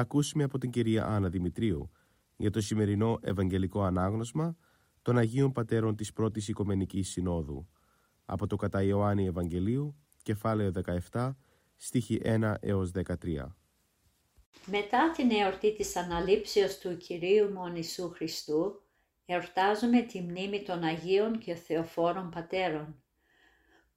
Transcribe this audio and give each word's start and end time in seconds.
Θα 0.00 0.06
ακούσουμε 0.06 0.44
από 0.44 0.58
την 0.58 0.70
κυρία 0.70 1.06
Άννα 1.06 1.28
Δημητρίου 1.28 1.90
για 2.36 2.50
το 2.50 2.60
σημερινό 2.60 3.18
Ευαγγελικό 3.22 3.82
Ανάγνωσμα 3.82 4.56
των 5.02 5.18
Αγίων 5.18 5.52
Πατέρων 5.52 5.96
της 5.96 6.12
Πρώτης 6.12 6.48
Οικομενικής 6.48 7.10
Συνόδου 7.10 7.68
από 8.24 8.46
το 8.46 8.56
κατά 8.56 8.82
Ιωάννη 8.82 9.26
Ευαγγελίου, 9.26 9.96
κεφάλαιο 10.22 10.72
17, 11.12 11.30
στίχη 11.76 12.20
1 12.24 12.54
έως 12.60 12.90
13. 12.94 13.04
Μετά 14.66 15.10
την 15.16 15.30
εορτή 15.30 15.74
της 15.74 15.96
Αναλήψεως 15.96 16.78
του 16.78 16.96
Κυρίου 16.96 17.52
Μονησού 17.52 18.10
Χριστού, 18.10 18.82
εορτάζουμε 19.26 20.02
τη 20.02 20.20
μνήμη 20.20 20.62
των 20.62 20.82
Αγίων 20.82 21.38
και 21.38 21.54
Θεοφόρων 21.54 22.30
Πατέρων, 22.30 23.02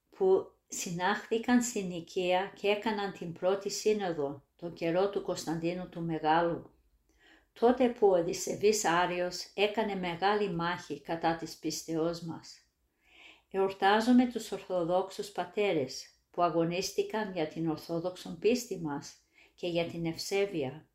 που 0.09 0.51
συνάχθηκαν 0.67 1.63
στην 1.63 1.91
Οικία 1.91 2.51
και 2.55 2.67
έκαναν 2.67 3.11
την 3.11 3.33
πρώτη 3.33 3.69
σύνοδο 3.69 4.43
τον 4.63 4.73
καιρό 4.73 5.09
του 5.09 5.21
Κωνσταντίνου 5.21 5.89
του 5.89 6.01
Μεγάλου. 6.01 6.69
Τότε 7.59 7.89
που 7.89 8.07
ο 8.07 8.17
Οδυσσεβής 8.17 8.85
Άριος 8.85 9.51
έκανε 9.53 9.95
μεγάλη 9.95 10.51
μάχη 10.53 11.01
κατά 11.01 11.35
της 11.35 11.57
πίστεώς 11.57 12.21
μας. 12.21 12.57
Εορτάζουμε 13.51 14.25
τους 14.31 14.51
Ορθοδόξους 14.51 15.29
πατέρες 15.29 16.07
που 16.31 16.43
αγωνίστηκαν 16.43 17.31
για 17.31 17.47
την 17.47 17.69
Ορθόδοξον 17.69 18.39
πίστη 18.39 18.79
μας 18.79 19.13
και 19.55 19.67
για 19.67 19.85
την 19.85 20.05
ευσέβεια. 20.05 20.87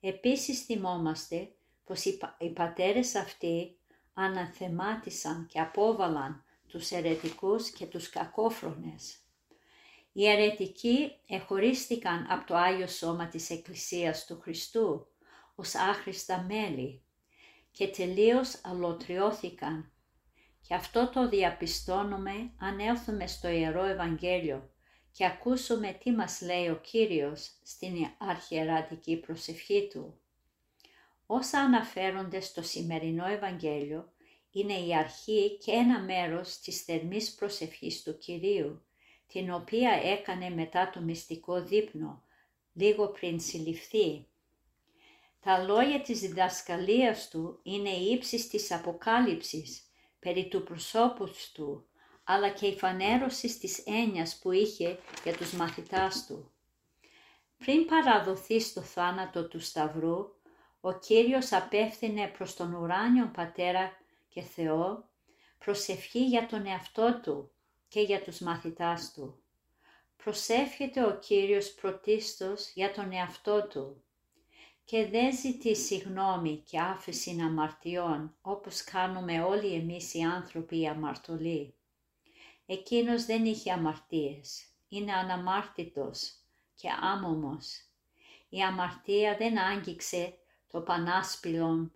Επίσης 0.00 0.64
θυμόμαστε 0.64 1.52
πως 1.84 2.04
οι 2.38 2.52
πατέρες 2.54 3.14
αυτοί 3.14 3.78
αναθεμάτισαν 4.14 5.46
και 5.46 5.60
απόβαλαν 5.60 6.44
τους 6.68 6.90
αιρετικούς 6.90 7.70
και 7.70 7.86
τους 7.86 8.10
κακόφρονες. 8.10 9.27
Οι 10.18 10.26
αιρετικοί 10.26 11.12
εχωρίστηκαν 11.26 12.26
από 12.30 12.46
το 12.46 12.56
Άγιο 12.56 12.86
Σώμα 12.86 13.28
της 13.28 13.50
Εκκλησίας 13.50 14.26
του 14.26 14.38
Χριστού 14.40 15.06
ως 15.54 15.74
άχρηστα 15.74 16.46
μέλη 16.48 17.02
και 17.70 17.88
τελείως 17.88 18.60
αλωτριώθηκαν. 18.64 19.92
Και 20.60 20.74
αυτό 20.74 21.08
το 21.08 21.28
διαπιστώνουμε 21.28 22.52
αν 22.60 22.78
έλθουμε 22.78 23.26
στο 23.26 23.48
Ιερό 23.48 23.84
Ευαγγέλιο 23.84 24.70
και 25.12 25.26
ακούσουμε 25.26 25.92
τι 25.92 26.10
μας 26.10 26.40
λέει 26.40 26.68
ο 26.68 26.76
Κύριος 26.76 27.50
στην 27.62 27.94
αρχιερατική 28.18 29.16
προσευχή 29.16 29.88
Του. 29.92 30.20
Όσα 31.26 31.58
αναφέρονται 31.58 32.40
στο 32.40 32.62
σημερινό 32.62 33.26
Ευαγγέλιο 33.26 34.12
είναι 34.50 34.78
η 34.78 34.96
αρχή 34.96 35.58
και 35.58 35.72
ένα 35.72 36.00
μέρος 36.00 36.58
της 36.58 36.82
θερμής 36.82 37.34
προσευχής 37.34 38.02
του 38.02 38.18
Κυρίου, 38.18 38.82
την 39.32 39.52
οποία 39.52 39.90
έκανε 39.90 40.50
μετά 40.50 40.90
το 40.90 41.00
μυστικό 41.00 41.62
δείπνο, 41.62 42.22
λίγο 42.72 43.08
πριν 43.08 43.40
συλληφθεί. 43.40 44.26
Τα 45.40 45.58
λόγια 45.58 46.00
της 46.00 46.20
διδασκαλίας 46.20 47.28
του 47.28 47.60
είναι 47.62 47.90
η 47.90 48.10
ύψης 48.10 48.48
της 48.48 48.72
αποκάλυψης 48.72 49.82
περί 50.18 50.48
του 50.48 50.62
προσώπους 50.62 51.52
του, 51.52 51.86
αλλά 52.24 52.48
και 52.48 52.66
η 52.66 52.76
φανέρωση 52.76 53.58
της 53.58 53.78
έννοιας 53.86 54.38
που 54.38 54.52
είχε 54.52 54.98
για 55.24 55.36
τους 55.36 55.52
μαθητάς 55.52 56.26
του. 56.26 56.52
Πριν 57.58 57.84
παραδοθεί 57.84 58.60
στο 58.60 58.80
θάνατο 58.80 59.48
του 59.48 59.60
Σταυρού, 59.60 60.36
ο 60.80 60.92
Κύριος 60.98 61.52
απέφθινε 61.52 62.26
προς 62.26 62.54
τον 62.54 62.74
ουράνιο 62.74 63.30
Πατέρα 63.34 63.92
και 64.28 64.42
Θεό 64.42 65.08
προσευχή 65.58 66.26
για 66.26 66.46
τον 66.46 66.66
εαυτό 66.66 67.20
Του 67.22 67.50
και 67.88 68.00
για 68.00 68.22
τους 68.22 68.38
μαθητάς 68.38 69.12
Του. 69.12 69.42
Προσεύχεται 70.16 71.04
ο 71.04 71.18
Κύριος 71.18 71.72
πρωτίστως 71.72 72.70
για 72.74 72.92
τον 72.92 73.12
εαυτό 73.12 73.66
Του 73.66 74.02
και 74.84 75.08
δεν 75.08 75.36
ζητεί 75.38 75.76
συγνώμη 75.76 76.62
και 76.66 76.80
άφηση 76.80 77.38
αμαρτιών 77.40 78.36
όπως 78.40 78.84
κάνουμε 78.84 79.42
όλοι 79.42 79.74
εμείς 79.74 80.14
οι 80.14 80.20
άνθρωποι 80.20 80.80
οι 80.80 80.88
αμαρτωλοί. 80.88 81.74
Εκείνος 82.66 83.24
δεν 83.24 83.44
είχε 83.44 83.72
αμαρτίες, 83.72 84.64
είναι 84.88 85.12
αναμάρτητος 85.12 86.32
και 86.74 86.88
άμομος. 87.00 87.82
Η 88.48 88.60
αμαρτία 88.60 89.36
δεν 89.36 89.58
άγγιξε 89.58 90.38
το 90.68 90.80
πανάσπιλον 90.80 91.92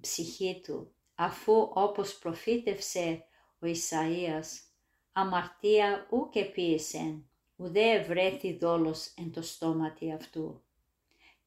ψυχή 0.00 0.60
του, 0.64 0.92
αφού 1.14 1.70
όπως 1.74 2.18
προφήτευσε 2.18 3.24
ο 3.60 3.66
Ισαΐας, 3.66 4.69
αμαρτία 5.12 6.06
ουκ 6.10 6.36
επίεσεν, 6.36 7.30
ουδέ 7.56 7.90
ευρέθη 7.90 8.56
δόλος 8.56 9.12
εν 9.16 9.32
το 9.32 9.42
στόματι 9.42 10.12
αυτού. 10.12 10.62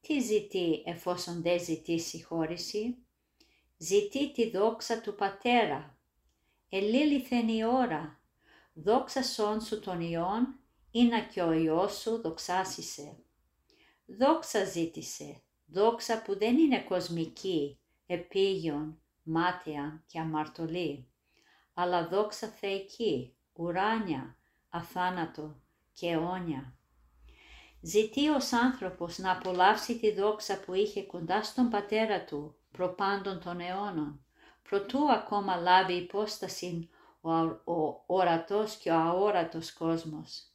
Τι 0.01 0.19
ζητεί 0.19 0.83
εφόσον 0.85 1.41
δεν 1.41 1.63
ζητεί 1.63 1.99
συγχώρηση, 1.99 2.97
ζητεί 3.77 4.31
τη 4.31 4.49
δόξα 4.49 5.01
του 5.01 5.15
Πατέρα. 5.15 5.97
Ελήλυθεν 6.69 7.47
η 7.47 7.63
ώρα, 7.65 8.21
δόξα 8.73 9.23
σών 9.23 9.61
σου 9.61 9.79
τον 9.79 10.01
Υιόν, 10.01 10.57
ή 10.91 11.03
να 11.03 11.19
και 11.19 11.41
ο 11.41 11.51
Υιός 11.51 11.99
σου 11.99 12.21
δοξάσισε. 12.21 13.17
Δόξα 14.05 14.63
ζήτησε, 14.63 15.41
δόξα 15.65 16.21
που 16.21 16.37
δεν 16.37 16.57
είναι 16.57 16.81
κοσμική, 16.81 17.79
επίγειον, 18.05 19.01
μάταια 19.23 20.03
και 20.07 20.19
αμαρτωλή, 20.19 21.07
αλλά 21.73 22.07
δόξα 22.07 22.47
θεϊκή, 22.47 23.35
ουράνια, 23.53 24.37
αθάνατο 24.69 25.55
και 25.93 26.07
αιώνια. 26.09 26.73
Ζητεί 27.81 28.29
ως 28.29 28.53
άνθρωπος 28.53 29.17
να 29.17 29.31
απολαύσει 29.31 29.99
τη 29.99 30.11
δόξα 30.13 30.59
που 30.59 30.73
είχε 30.73 31.03
κοντά 31.03 31.43
στον 31.43 31.69
πατέρα 31.69 32.23
του, 32.23 32.55
προπάντων 32.71 33.39
των 33.39 33.59
αιώνων, 33.59 34.25
προτού 34.69 35.11
ακόμα 35.11 35.55
λάβει 35.55 35.93
υπόσταση 35.93 36.89
ο, 37.21 37.31
ο 37.73 38.03
ορατός 38.05 38.75
και 38.75 38.89
ο 38.89 38.95
αόρατος 38.95 39.73
κόσμος. 39.73 40.47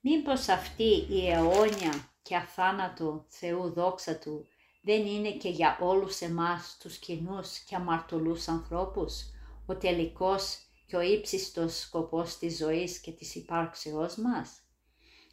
Μήπως 0.00 0.48
αυτή 0.48 1.06
η 1.10 1.30
αιώνια 1.30 2.08
και 2.22 2.36
αθάνατο 2.36 3.24
Θεού 3.28 3.72
δόξα 3.72 4.18
Του 4.18 4.46
δεν 4.82 5.06
είναι 5.06 5.30
και 5.30 5.48
για 5.48 5.78
όλους 5.80 6.20
εμάς 6.20 6.76
τους 6.80 6.96
κοινούς 6.96 7.58
και 7.58 7.74
αμαρτωλούς 7.74 8.48
ανθρώπους 8.48 9.24
ο 9.66 9.76
τελικός 9.76 10.65
και 10.86 10.96
ο 10.96 11.00
ύψιστος 11.00 11.78
σκοπός 11.78 12.38
της 12.38 12.56
ζωής 12.56 12.98
και 12.98 13.12
της 13.12 13.34
υπάρξεώς 13.34 14.16
μας. 14.16 14.60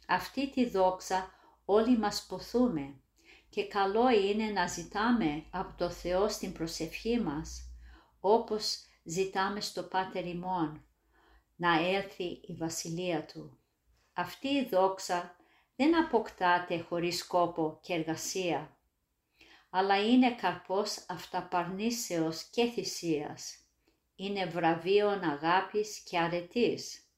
Αυτή 0.08 0.50
τη 0.50 0.68
δόξα 0.68 1.30
όλοι 1.64 1.98
μας 1.98 2.26
ποθούμε 2.28 2.94
και 3.48 3.66
καλό 3.66 4.10
είναι 4.10 4.44
να 4.44 4.66
ζητάμε 4.66 5.44
από 5.50 5.74
το 5.78 5.90
Θεό 5.90 6.28
στην 6.28 6.52
προσευχή 6.52 7.20
μας, 7.20 7.70
όπως 8.20 8.78
ζητάμε 9.04 9.60
στο 9.60 9.82
Πάτερ 9.82 10.26
ημών, 10.26 10.84
να 11.56 11.88
έρθει 11.88 12.24
η 12.24 12.54
Βασιλεία 12.58 13.24
Του. 13.24 13.58
Αυτή 14.12 14.48
η 14.48 14.68
δόξα 14.68 15.36
δεν 15.76 16.04
αποκτάται 16.04 16.80
χωρίς 16.80 17.18
σκόπο 17.18 17.78
και 17.82 17.92
εργασία, 17.92 18.76
αλλά 19.70 20.06
είναι 20.06 20.34
καρπός 20.34 21.04
αυταπαρνήσεως 21.08 22.42
και 22.42 22.70
θυσίας. 22.70 23.63
Είναι 24.24 24.46
βραβείον 24.46 25.22
αγάπης 25.22 25.98
και 25.98 26.18
αρετής. 26.18 27.08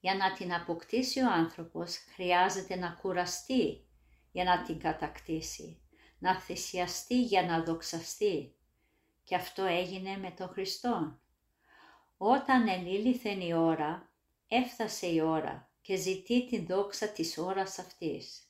Για 0.00 0.14
να 0.14 0.32
την 0.32 0.54
αποκτήσει 0.54 1.20
ο 1.20 1.30
άνθρωπος 1.30 1.96
χρειάζεται 2.14 2.76
να 2.76 2.90
κουραστεί 2.90 3.86
για 4.32 4.44
να 4.44 4.62
την 4.62 4.78
κατακτήσει, 4.78 5.80
να 6.18 6.40
θυσιαστεί 6.40 7.22
για 7.22 7.42
να 7.42 7.62
δοξαστεί. 7.62 8.54
Και 9.24 9.34
αυτό 9.34 9.64
έγινε 9.64 10.16
με 10.16 10.30
τον 10.30 10.48
Χριστό. 10.48 11.18
Όταν 12.16 12.68
ενήλυθεν 12.68 13.40
η 13.40 13.54
ώρα, 13.54 14.10
έφτασε 14.48 15.06
η 15.06 15.20
ώρα 15.20 15.70
και 15.80 15.96
ζητεί 15.96 16.46
την 16.46 16.66
δόξα 16.66 17.08
της 17.08 17.38
ώρας 17.38 17.78
αυτής. 17.78 18.42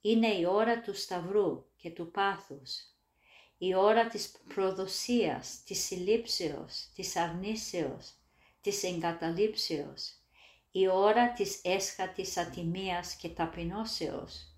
Είναι 0.00 0.28
η 0.28 0.44
ώρα 0.44 0.80
του 0.80 0.94
σταυρού 0.94 1.64
και 1.76 1.90
του 1.90 2.10
πάθους. 2.10 2.91
Η 3.64 3.74
ώρα 3.74 4.06
της 4.06 4.32
προδοσίας, 4.54 5.62
της 5.64 5.84
συλλήψεως, 5.84 6.88
της 6.94 7.16
αρνήσεως, 7.16 8.12
της 8.60 8.82
εγκαταλείψεως. 8.82 10.12
Η 10.70 10.88
ώρα 10.88 11.32
της 11.32 11.60
έσχατης 11.64 12.36
ατιμίας 12.36 13.14
και 13.14 13.28
ταπεινώσεως, 13.28 14.54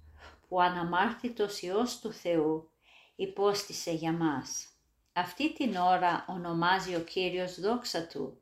που 0.48 0.60
αναμάρτητος 0.60 1.62
Υιός 1.62 1.98
του 1.98 2.12
Θεού 2.12 2.70
υπόστησε 3.16 3.92
για 3.92 4.12
μας. 4.12 4.68
Αυτή 5.12 5.52
την 5.52 5.76
ώρα 5.76 6.24
ονομάζει 6.28 6.94
ο 6.94 7.00
Κύριος 7.00 7.60
δόξα 7.60 8.06
Του 8.06 8.40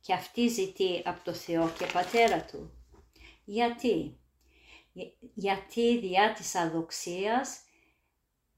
και 0.00 0.12
αυτή 0.12 0.48
ζητεί 0.48 1.02
από 1.04 1.24
το 1.24 1.32
Θεό 1.32 1.70
και 1.78 1.86
Πατέρα 1.92 2.44
Του. 2.44 2.72
Γιατί; 3.44 4.18
Γιατί 5.34 5.98
διά 5.98 6.32
της 6.32 6.54
αδοξίας 6.54 7.62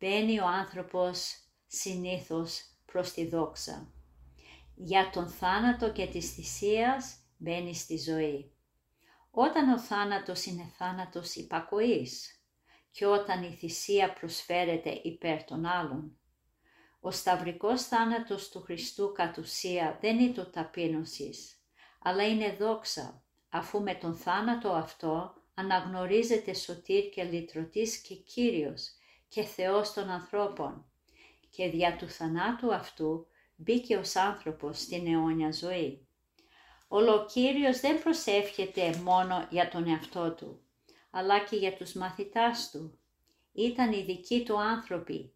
μπαίνει 0.01 0.41
ο 0.41 0.47
άνθρωπος 0.47 1.40
συνήθως 1.73 2.63
προς 2.85 3.13
τη 3.13 3.27
δόξα. 3.27 3.93
Για 4.75 5.11
τον 5.13 5.29
θάνατο 5.29 5.93
και 5.93 6.07
της 6.07 6.33
θυσίας 6.33 7.17
μπαίνει 7.37 7.75
στη 7.75 7.99
ζωή. 7.99 8.53
Όταν 9.31 9.73
ο 9.73 9.79
θάνατος 9.79 10.45
είναι 10.45 10.73
θάνατος 10.77 11.35
υπακοής 11.35 12.43
και 12.91 13.07
όταν 13.07 13.43
η 13.43 13.55
θυσία 13.55 14.13
προσφέρεται 14.13 15.01
υπέρ 15.03 15.45
των 15.45 15.67
άλλων. 15.67 16.19
Ο 17.01 17.11
σταυρικός 17.11 17.83
θάνατος 17.83 18.49
του 18.49 18.61
Χριστού 18.61 19.13
κατ' 19.13 19.39
ουσία 19.39 19.99
δεν 20.01 20.19
είναι 20.19 20.33
το 20.33 20.51
ταπείνωσης, 20.51 21.57
αλλά 22.03 22.29
είναι 22.29 22.57
δόξα, 22.57 23.23
αφού 23.49 23.83
με 23.83 23.95
τον 23.95 24.17
θάνατο 24.17 24.69
αυτό 24.69 25.35
αναγνωρίζεται 25.55 26.55
σωτήρ 26.55 27.09
και 27.09 27.23
λυτρωτής 27.23 27.99
και 27.99 28.15
Κύριος 28.15 28.91
και 29.29 29.43
Θεός 29.43 29.93
των 29.93 30.09
ανθρώπων 30.09 30.90
και 31.51 31.69
δια 31.69 31.97
του 31.97 32.09
θανάτου 32.09 32.75
αυτού 32.75 33.27
μπήκε 33.57 33.97
ως 33.97 34.17
άνθρωπος 34.17 34.79
στην 34.81 35.07
αιώνια 35.07 35.53
ζωή. 35.53 36.07
Ο 36.89 37.25
Κύριος 37.33 37.81
δεν 37.81 38.03
προσεύχεται 38.03 39.01
μόνο 39.05 39.47
για 39.51 39.69
τον 39.69 39.89
εαυτό 39.89 40.35
του, 40.35 40.61
αλλά 41.11 41.39
και 41.39 41.57
για 41.57 41.75
τους 41.77 41.93
μαθητάς 41.93 42.71
του. 42.71 42.99
Ήταν 43.53 43.93
οι 43.93 44.03
δικοί 44.03 44.43
του 44.43 44.61
άνθρωποι, 44.61 45.35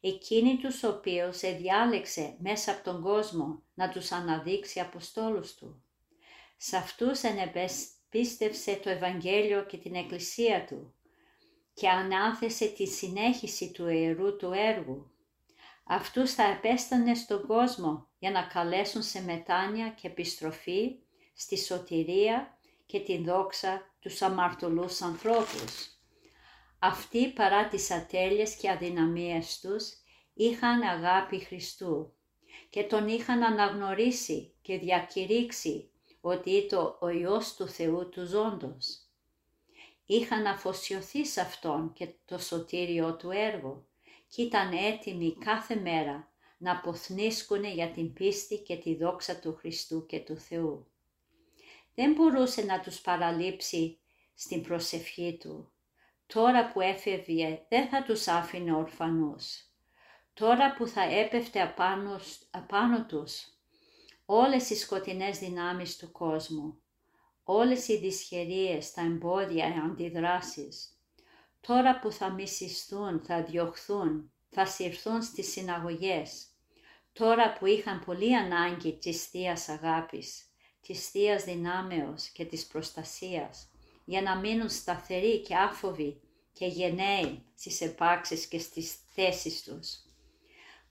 εκείνοι 0.00 0.56
τους 0.56 0.84
οποίους 0.84 1.42
εδιάλεξε 1.42 2.36
μέσα 2.38 2.72
από 2.72 2.84
τον 2.84 3.02
κόσμο 3.02 3.62
να 3.74 3.88
τους 3.88 4.12
αναδείξει 4.12 4.80
αποστόλους 4.80 5.54
του. 5.54 5.82
Σε 6.56 6.76
αυτούς 6.76 7.22
ενεπίστευσε 7.22 8.80
το 8.82 8.90
Ευαγγέλιο 8.90 9.64
και 9.64 9.76
την 9.76 9.94
Εκκλησία 9.94 10.64
του 10.64 10.94
και 11.74 11.88
ανάθεσε 11.88 12.66
τη 12.66 12.86
συνέχιση 12.86 13.70
του 13.72 13.88
ιερού 13.88 14.36
του 14.36 14.52
έργου. 14.52 15.11
Αυτούς 15.84 16.32
θα 16.32 16.42
επέστανε 16.42 17.14
στον 17.14 17.46
κόσμο 17.46 18.08
για 18.18 18.30
να 18.30 18.42
καλέσουν 18.42 19.02
σε 19.02 19.22
μετάνοια 19.22 19.88
και 19.88 20.06
επιστροφή 20.06 20.96
στη 21.34 21.58
σωτηρία 21.58 22.58
και 22.86 23.00
την 23.00 23.24
δόξα 23.24 23.94
τους 24.00 24.22
αμαρτωλούς 24.22 25.02
ανθρώπους. 25.02 25.92
Αυτοί 26.78 27.32
παρά 27.32 27.68
τις 27.68 27.90
ατέλειες 27.90 28.56
και 28.56 28.70
αδυναμίες 28.70 29.60
τους 29.60 29.92
είχαν 30.34 30.82
αγάπη 30.82 31.38
Χριστού 31.38 32.12
και 32.70 32.84
τον 32.84 33.08
είχαν 33.08 33.42
αναγνωρίσει 33.42 34.54
και 34.62 34.78
διακηρύξει 34.78 35.90
ότι 36.20 36.50
ήταν 36.50 36.96
ο 37.00 37.08
Υιός 37.08 37.54
του 37.54 37.68
Θεού 37.68 38.08
του 38.08 38.26
ζώντος. 38.26 38.98
Είχαν 40.06 40.46
αφοσιωθεί 40.46 41.26
σε 41.26 41.40
Αυτόν 41.40 41.92
και 41.92 42.08
το 42.24 42.38
σωτήριο 42.38 43.16
του 43.16 43.30
έργο 43.30 43.86
και 44.34 44.42
ήταν 44.42 44.72
έτοιμοι 44.72 45.36
κάθε 45.38 45.74
μέρα 45.74 46.32
να 46.58 46.72
αποθνίσκουν 46.72 47.64
για 47.64 47.90
την 47.90 48.12
πίστη 48.12 48.58
και 48.58 48.76
τη 48.76 48.96
δόξα 48.96 49.38
του 49.38 49.54
Χριστού 49.54 50.06
και 50.06 50.20
του 50.20 50.36
Θεού. 50.36 50.86
Δεν 51.94 52.12
μπορούσε 52.12 52.62
να 52.62 52.80
τους 52.80 53.00
παραλείψει 53.00 53.98
στην 54.34 54.62
προσευχή 54.62 55.36
Του. 55.40 55.72
Τώρα 56.26 56.72
που 56.72 56.80
έφευγε 56.80 57.62
δεν 57.68 57.88
θα 57.88 58.02
τους 58.02 58.28
άφηνε 58.28 58.74
ορφανούς. 58.74 59.66
Τώρα 60.34 60.74
που 60.74 60.86
θα 60.86 61.02
έπεφτε 61.02 61.60
απάνω, 61.60 62.20
απάνω 62.50 63.06
τους 63.06 63.46
όλες 64.24 64.70
οι 64.70 64.76
σκοτεινές 64.76 65.38
δυνάμεις 65.38 65.96
του 65.96 66.12
κόσμου, 66.12 66.82
όλες 67.44 67.88
οι 67.88 67.98
δυσχερίες, 67.98 68.92
τα 68.92 69.00
εμπόδια, 69.00 69.68
οι 69.68 69.78
αντιδράσεις, 69.90 70.91
τώρα 71.66 71.98
που 71.98 72.12
θα 72.12 72.30
μισηθούν, 72.30 73.20
θα 73.20 73.42
διωχθούν, 73.42 74.32
θα 74.48 74.66
συρθούν 74.66 75.22
στις 75.22 75.50
συναγωγές, 75.50 76.46
τώρα 77.12 77.52
που 77.52 77.66
είχαν 77.66 78.04
πολύ 78.04 78.36
ανάγκη 78.36 78.92
της 78.92 79.24
Θείας 79.24 79.68
Αγάπης, 79.68 80.42
της 80.80 81.08
Θείας 81.08 81.44
Δυνάμεως 81.44 82.28
και 82.28 82.44
της 82.44 82.66
Προστασίας, 82.66 83.70
για 84.04 84.22
να 84.22 84.36
μείνουν 84.36 84.68
σταθεροί 84.68 85.40
και 85.40 85.54
άφοβοι 85.54 86.20
και 86.52 86.66
γενναίοι 86.66 87.44
στις 87.54 87.80
επάξεις 87.80 88.46
και 88.46 88.58
στις 88.58 88.96
θέσεις 89.14 89.62
τους. 89.62 89.98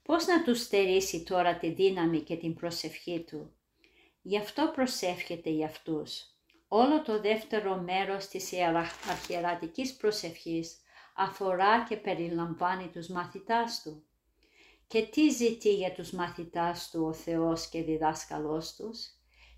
Πώς 0.02 0.26
να 0.26 0.42
τους 0.42 0.60
στερήσει 0.60 1.22
τώρα 1.22 1.56
τη 1.56 1.70
δύναμη 1.70 2.20
και 2.20 2.36
την 2.36 2.54
προσευχή 2.54 3.20
του; 3.20 3.52
Γι' 4.22 4.38
αυτό 4.38 4.70
προσεύχεται 4.74 5.50
για 5.50 5.66
αυτούς. 5.66 6.31
Όλο 6.74 7.02
το 7.02 7.20
δεύτερο 7.20 7.76
μέρος 7.76 8.26
της 8.26 8.52
αρχιερατικής 9.10 9.96
προσευχής 9.96 10.76
αφορά 11.14 11.84
και 11.88 11.96
περιλαμβάνει 11.96 12.88
τους 12.88 13.08
μαθητάς 13.08 13.82
του. 13.82 14.04
Και 14.86 15.02
τι 15.02 15.28
ζητεί 15.28 15.74
για 15.74 15.92
τους 15.92 16.10
μαθητάς 16.10 16.90
του 16.90 17.04
ο 17.04 17.12
Θεός 17.12 17.68
και 17.68 17.82
διδάσκαλός 17.82 18.74
τους; 18.74 19.06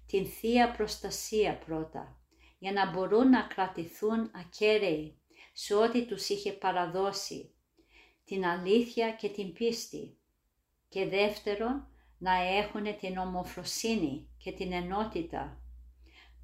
Την 0.06 0.26
Θεία 0.26 0.70
Προστασία 0.70 1.58
πρώτα, 1.58 2.18
για 2.58 2.72
να 2.72 2.90
μπορούν 2.90 3.28
να 3.28 3.42
κρατηθούν 3.42 4.30
ακέραιοι 4.34 5.18
σε 5.52 5.74
ό,τι 5.74 6.06
τους 6.06 6.28
είχε 6.28 6.52
παραδώσει, 6.52 7.54
την 8.24 8.46
αλήθεια 8.46 9.10
και 9.10 9.28
την 9.28 9.52
πίστη 9.52 10.18
και 10.88 11.08
δεύτερον 11.08 11.86
να 12.18 12.32
έχουν 12.32 12.98
την 12.98 13.18
ομοφροσύνη 13.18 14.28
και 14.38 14.52
την 14.52 14.72
ενότητα. 14.72 15.63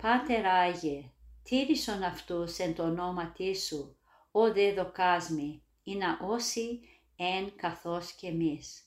Πάτερ 0.02 0.46
Άγιε, 0.46 1.10
τήρησον 1.42 2.02
αυτούς 2.02 2.58
εν 2.58 2.74
το 2.74 2.82
όνομα 2.82 3.34
σου, 3.66 3.96
ο 4.30 4.52
δε 4.52 4.72
δοκάσμι, 4.72 5.62
ή 5.82 5.94
να 5.94 6.18
όσοι 6.22 6.80
εν 7.16 7.52
καθώς 7.56 8.12
και 8.12 8.26
εμείς. 8.26 8.82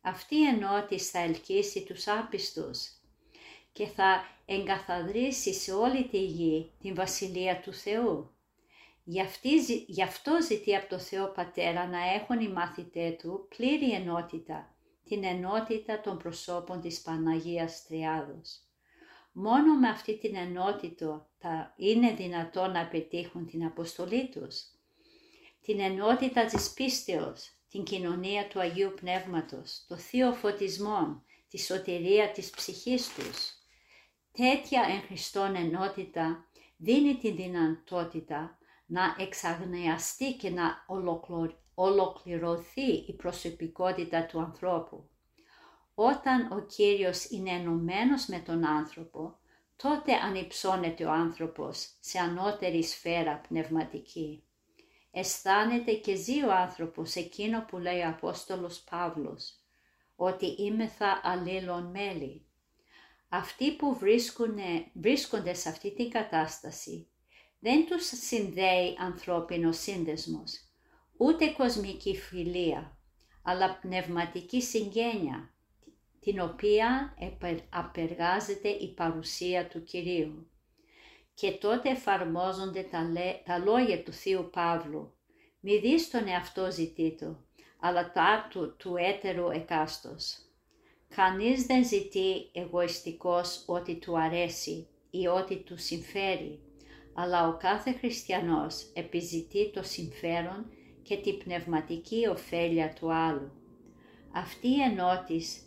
Αυτή 0.00 0.36
η 0.36 0.44
ενότηση 0.44 1.10
θα 1.10 1.18
ελκύσει 1.18 1.84
τους 1.84 2.08
άπιστους 2.08 2.88
και 3.72 3.86
θα 3.86 4.24
εγκαθαδρύσει 4.46 5.54
σε 5.54 5.72
όλη 5.72 6.08
τη 6.08 6.24
γη 6.24 6.72
την 6.80 6.94
Βασιλεία 6.94 7.60
του 7.60 7.72
Θεού. 7.72 8.30
Γι' 9.86 10.02
αυτό 10.02 10.42
ζητεί 10.42 10.76
από 10.76 10.88
το 10.88 10.98
Θεό 10.98 11.32
Πατέρα 11.32 11.86
να 11.86 12.12
έχουν 12.12 12.40
οι 12.40 12.48
μαθητέ 12.48 13.10
του 13.10 13.48
πλήρη 13.56 13.92
ενότητα 13.92 14.74
την 15.04 15.24
ενότητα 15.24 16.00
των 16.00 16.18
προσώπων 16.18 16.80
της 16.80 17.02
Παναγίας 17.02 17.86
Τριάδος. 17.86 18.63
Μόνο 19.36 19.74
με 19.74 19.88
αυτή 19.88 20.18
την 20.18 20.36
ενότητα 20.36 21.28
θα 21.38 21.74
είναι 21.76 22.12
δυνατό 22.12 22.66
να 22.66 22.88
πετύχουν 22.88 23.46
την 23.46 23.64
αποστολή 23.64 24.28
τους. 24.28 24.62
Την 25.60 25.80
ενότητα 25.80 26.44
της 26.44 26.72
πίστεως, 26.72 27.52
την 27.68 27.84
κοινωνία 27.84 28.48
του 28.48 28.60
Αγίου 28.60 28.92
Πνεύματος, 28.96 29.84
το 29.88 29.96
Θείο 29.96 30.32
Φωτισμό, 30.32 31.22
τη 31.48 31.58
σωτηρία 31.58 32.30
της 32.30 32.50
ψυχής 32.50 33.14
τους. 33.14 33.52
Τέτοια 34.32 34.84
εν 34.88 35.00
Χριστόν 35.00 35.54
ενότητα 35.54 36.44
δίνει 36.76 37.16
την 37.16 37.36
δυνατότητα 37.36 38.58
να 38.86 39.16
εξαγνιαστεί 39.18 40.32
και 40.32 40.50
να 40.50 40.84
ολοκληρωθεί 41.74 42.92
η 43.06 43.12
προσωπικότητα 43.12 44.26
του 44.26 44.40
ανθρώπου. 44.40 45.08
Όταν 45.94 46.52
ο 46.52 46.60
Κύριος 46.60 47.24
είναι 47.30 47.50
ενωμένος 47.50 48.26
με 48.26 48.38
τον 48.38 48.64
άνθρωπο, 48.64 49.38
τότε 49.76 50.14
ανυψώνεται 50.14 51.04
ο 51.04 51.12
άνθρωπος 51.12 51.88
σε 52.00 52.18
ανώτερη 52.18 52.84
σφαίρα 52.84 53.40
πνευματική. 53.48 54.44
Αισθάνεται 55.10 55.92
και 55.92 56.14
ζει 56.14 56.44
ο 56.44 56.52
άνθρωπος 56.52 57.14
εκείνο 57.14 57.64
που 57.64 57.78
λέει 57.78 58.00
ο 58.00 58.08
Απόστολος 58.08 58.84
Παύλος, 58.90 59.58
ότι 60.16 60.46
είμαι 60.46 60.86
θα 60.86 61.20
αλλήλων 61.22 61.90
μέλη. 61.90 62.46
Αυτοί 63.28 63.76
που 63.76 63.98
βρίσκονται 64.94 65.54
σε 65.54 65.68
αυτή 65.68 65.94
την 65.94 66.10
κατάσταση 66.10 67.08
δεν 67.58 67.86
τους 67.86 68.06
συνδέει 68.06 68.96
ανθρώπινος 68.98 69.78
σύνδεσμος, 69.78 70.52
ούτε 71.16 71.52
κοσμική 71.52 72.16
φιλία, 72.16 72.98
αλλά 73.42 73.78
πνευματική 73.78 74.62
συγγένεια, 74.62 75.53
την 76.24 76.40
οποία 76.40 77.14
απεργάζεται 77.68 78.68
η 78.68 78.94
παρουσία 78.94 79.68
του 79.68 79.82
Κυρίου. 79.82 80.48
Και 81.34 81.50
τότε 81.50 81.90
εφαρμόζονται 81.90 82.82
τα, 82.82 83.12
τα 83.44 83.58
λόγια 83.58 84.02
του 84.02 84.12
Θείου 84.12 84.50
Παύλου. 84.52 85.14
Μη 85.60 85.78
δεις 85.78 86.10
τον 86.10 86.28
εαυτό 86.28 86.70
ζητήτου, 86.70 87.36
αλλά 87.80 88.12
τα 88.12 88.46
του, 88.50 88.76
του 88.76 88.94
έτερου 88.96 89.50
εκάστος. 89.50 90.38
Κανείς 91.14 91.66
δεν 91.66 91.86
ζητεί 91.86 92.50
εγωιστικός 92.52 93.64
ό,τι 93.66 93.94
του 93.94 94.18
αρέσει 94.18 94.88
ή 95.10 95.26
ό,τι 95.26 95.56
του 95.56 95.78
συμφέρει, 95.78 96.60
αλλά 97.14 97.48
ο 97.48 97.56
κάθε 97.56 97.92
χριστιανός 97.92 98.90
επιζητεί 98.94 99.70
το 99.70 99.82
συμφέρον 99.82 100.70
και 101.02 101.16
την 101.16 101.38
πνευματική 101.38 102.26
ωφέλεια 102.26 102.92
του 102.92 103.12
άλλου. 103.12 103.52
Αυτή 104.32 104.68
η 104.68 104.80
ενότης 104.80 105.63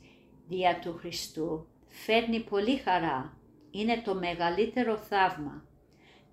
δια 0.47 0.79
του 0.79 0.95
Χριστού 0.99 1.65
φέρνει 1.87 2.39
πολύ 2.39 2.77
χαρά, 2.77 3.37
είναι 3.71 4.01
το 4.05 4.15
μεγαλύτερο 4.15 4.97
θαύμα 4.97 5.65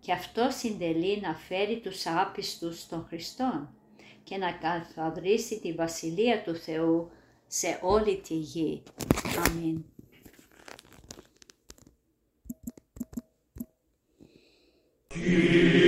και 0.01 0.13
αυτό 0.13 0.49
συντελεί 0.51 1.21
να 1.21 1.35
φέρει 1.35 1.81
τους 1.81 2.07
άπιστους 2.07 2.81
στον 2.81 3.07
Χριστόν 3.09 3.69
και 4.23 4.37
να 4.37 4.53
καθαδρίσει 4.53 5.61
τη 5.61 5.73
Βασιλεία 5.73 6.43
του 6.43 6.55
Θεού 6.55 7.11
σε 7.47 7.79
όλη 7.83 8.21
τη 8.21 8.35
γη. 8.35 8.83
Αμήν. 9.47 9.85
Συνεχίζουμε 15.09 15.84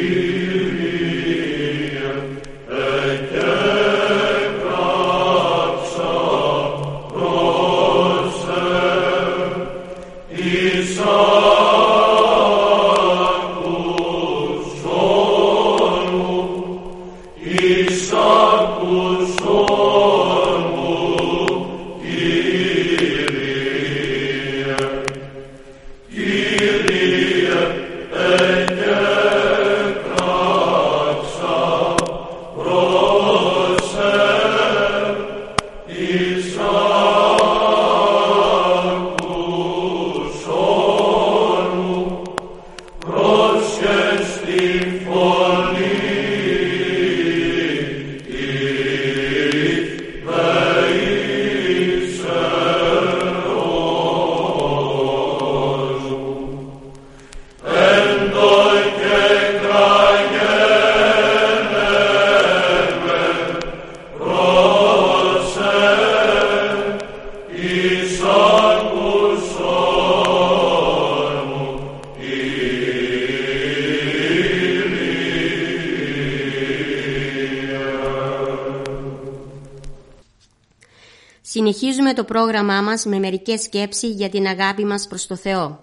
το 82.16 82.24
πρόγραμμά 82.24 82.80
μας 82.80 83.04
με 83.04 83.18
μερικές 83.18 83.60
σκέψεις 83.60 84.10
για 84.10 84.28
την 84.28 84.46
αγάπη 84.46 84.84
μας 84.84 85.06
προς 85.06 85.26
το 85.26 85.36
Θεό. 85.36 85.82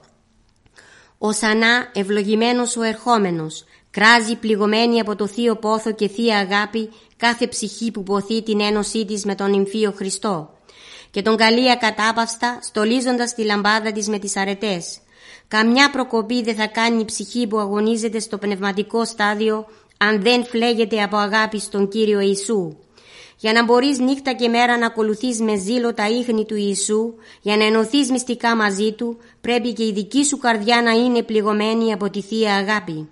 Ο 1.17 1.31
Σανά, 1.31 1.89
ευλογημένος 1.93 2.77
ο 2.77 2.81
ερχόμενος, 2.81 3.63
κράζει 3.91 4.35
πληγωμένη 4.35 4.99
από 4.99 5.15
το 5.15 5.27
Θείο 5.27 5.55
Πόθο 5.55 5.91
και 5.91 6.07
Θεία 6.07 6.37
Αγάπη 6.37 6.89
κάθε 7.17 7.47
ψυχή 7.47 7.91
που 7.91 8.03
ποθεί 8.03 8.43
την 8.43 8.61
ένωσή 8.61 9.05
της 9.05 9.25
με 9.25 9.35
τον 9.35 9.53
Ιμφίο 9.53 9.91
Χριστό 9.91 10.49
και 11.11 11.21
τον 11.21 11.35
καλεί 11.35 11.71
ακατάπαυστα 11.71 12.59
στολίζοντας 12.61 13.33
τη 13.33 13.43
λαμπάδα 13.43 13.91
της 13.91 14.07
με 14.07 14.19
τις 14.19 14.35
αρετές. 14.35 14.97
Καμιά 15.47 15.89
προκοπή 15.89 16.43
δεν 16.43 16.55
θα 16.55 16.67
κάνει 16.67 17.01
η 17.01 17.05
ψυχή 17.05 17.47
που 17.47 17.59
αγωνίζεται 17.59 18.19
στο 18.19 18.37
πνευματικό 18.37 19.05
στάδιο 19.05 19.65
αν 19.97 20.21
δεν 20.21 20.45
φλέγεται 20.45 21.01
από 21.01 21.17
αγάπη 21.17 21.59
στον 21.59 21.87
Κύριο 21.87 22.19
Ιησού. 22.19 22.75
Για 23.37 23.53
να 23.53 23.63
μπορείς 23.63 23.99
νύχτα 23.99 24.33
και 24.33 24.49
μέρα 24.49 24.77
να 24.77 24.85
ακολουθείς 24.85 25.41
με 25.41 25.55
ζήλο 25.55 25.93
τα 25.93 26.09
ίχνη 26.09 26.45
του 26.45 26.55
Ιησού, 26.55 27.13
για 27.41 27.57
να 27.57 27.63
ενωθείς 27.63 28.11
μυστικά 28.11 28.55
μαζί 28.55 28.91
Του, 28.91 29.17
πρέπει 29.41 29.73
και 29.73 29.85
η 29.85 29.91
δική 29.91 30.25
σου 30.25 30.37
καρδιά 30.37 30.81
να 30.81 30.91
είναι 30.91 31.23
πληγωμένη 31.23 31.93
από 31.93 32.09
τη 32.09 32.21
Θεία 32.21 32.55
Αγάπη. 32.55 33.09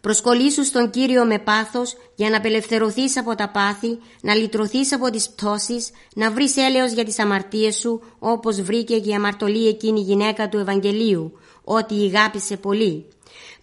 Προσκολήσου 0.00 0.64
στον 0.64 0.90
Κύριο 0.90 1.24
με 1.24 1.38
πάθος 1.38 1.96
για 2.14 2.30
να 2.30 2.36
απελευθερωθείς 2.36 3.16
από 3.16 3.34
τα 3.34 3.48
πάθη, 3.48 3.98
να 4.20 4.34
λυτρωθείς 4.34 4.92
από 4.92 5.10
τις 5.10 5.30
πτώσεις, 5.30 5.90
να 6.14 6.30
βρεις 6.30 6.56
έλεος 6.56 6.92
για 6.92 7.04
τις 7.04 7.18
αμαρτίες 7.18 7.76
σου, 7.76 8.02
όπως 8.18 8.60
βρήκε 8.60 8.98
και 8.98 9.10
η 9.10 9.14
αμαρτωλή 9.14 9.68
εκείνη 9.68 10.00
η 10.00 10.02
γυναίκα 10.02 10.48
του 10.48 10.58
Ευαγγελίου, 10.58 11.38
ότι 11.64 11.94
ηγάπησε 11.94 12.56
πολύ. 12.56 13.06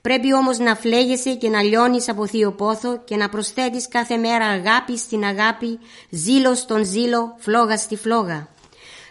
Πρέπει 0.07 0.33
όμως 0.33 0.57
να 0.57 0.75
φλέγεσαι 0.75 1.33
και 1.33 1.49
να 1.49 1.61
λιώνεις 1.61 2.09
από 2.09 2.27
θείο 2.27 2.51
πόθο 2.51 2.97
και 3.03 3.15
να 3.15 3.29
προσθέτεις 3.29 3.87
κάθε 3.87 4.17
μέρα 4.17 4.45
αγάπη 4.45 4.97
στην 4.97 5.23
αγάπη, 5.23 5.79
ζήλο 6.09 6.55
στον 6.55 6.85
ζήλο, 6.85 7.35
φλόγα 7.37 7.77
στη 7.77 7.95
φλόγα. 7.95 8.47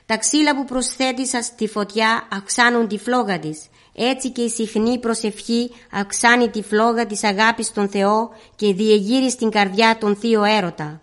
Τα 0.07 0.17
ξύλα 0.17 0.57
που 0.57 0.65
προσθέτεις 0.65 1.31
στη 1.43 1.69
φωτιά 1.69 2.29
αυξάνουν 2.33 2.89
τη 2.89 2.99
φλόγα 2.99 3.39
της. 3.39 3.67
Έτσι 3.95 4.31
και 4.31 4.43
η 4.43 4.49
συχνή 4.49 4.99
προσευχή 4.99 5.71
αυξάνει 5.93 6.49
τη 6.49 6.63
φλόγα 6.63 7.07
της 7.07 7.25
αγάπης 7.25 7.67
στον 7.67 7.89
Θεό 7.89 8.31
και 8.57 8.75
διεγείρει 8.75 9.31
στην 9.31 9.51
καρδιά 9.51 9.99
τον 9.99 10.17
θείο 10.17 10.45
έρωτα. 10.45 11.01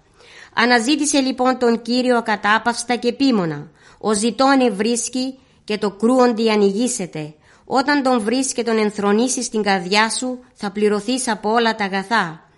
Αναζήτησε 0.54 1.20
λοιπόν 1.20 1.58
τον 1.58 1.82
Κύριο 1.82 2.18
ακατάπαυστα 2.18 2.96
και 2.96 3.08
επίμονα. 3.08 3.72
Ο 4.00 4.14
ζητώνε 4.14 4.70
βρίσκει 4.70 5.40
και 5.64 5.78
το 5.78 5.92
κρούοντι 5.92 6.52
ανοιγήσεται. 6.52 7.34
Όταν 7.72 8.04
τον 8.04 8.20
βρεις 8.20 8.54
και 8.54 8.64
τον 8.64 8.78
ενθρονήσεις 8.78 9.46
στην 9.46 9.64
καρδιά 9.64 10.10
σου, 10.10 10.40
θα 10.54 10.72
πληρωθείς 10.72 11.28
από 11.28 11.52
όλα 11.52 11.76
τα 11.76 11.84
αγαθά. 11.84 12.50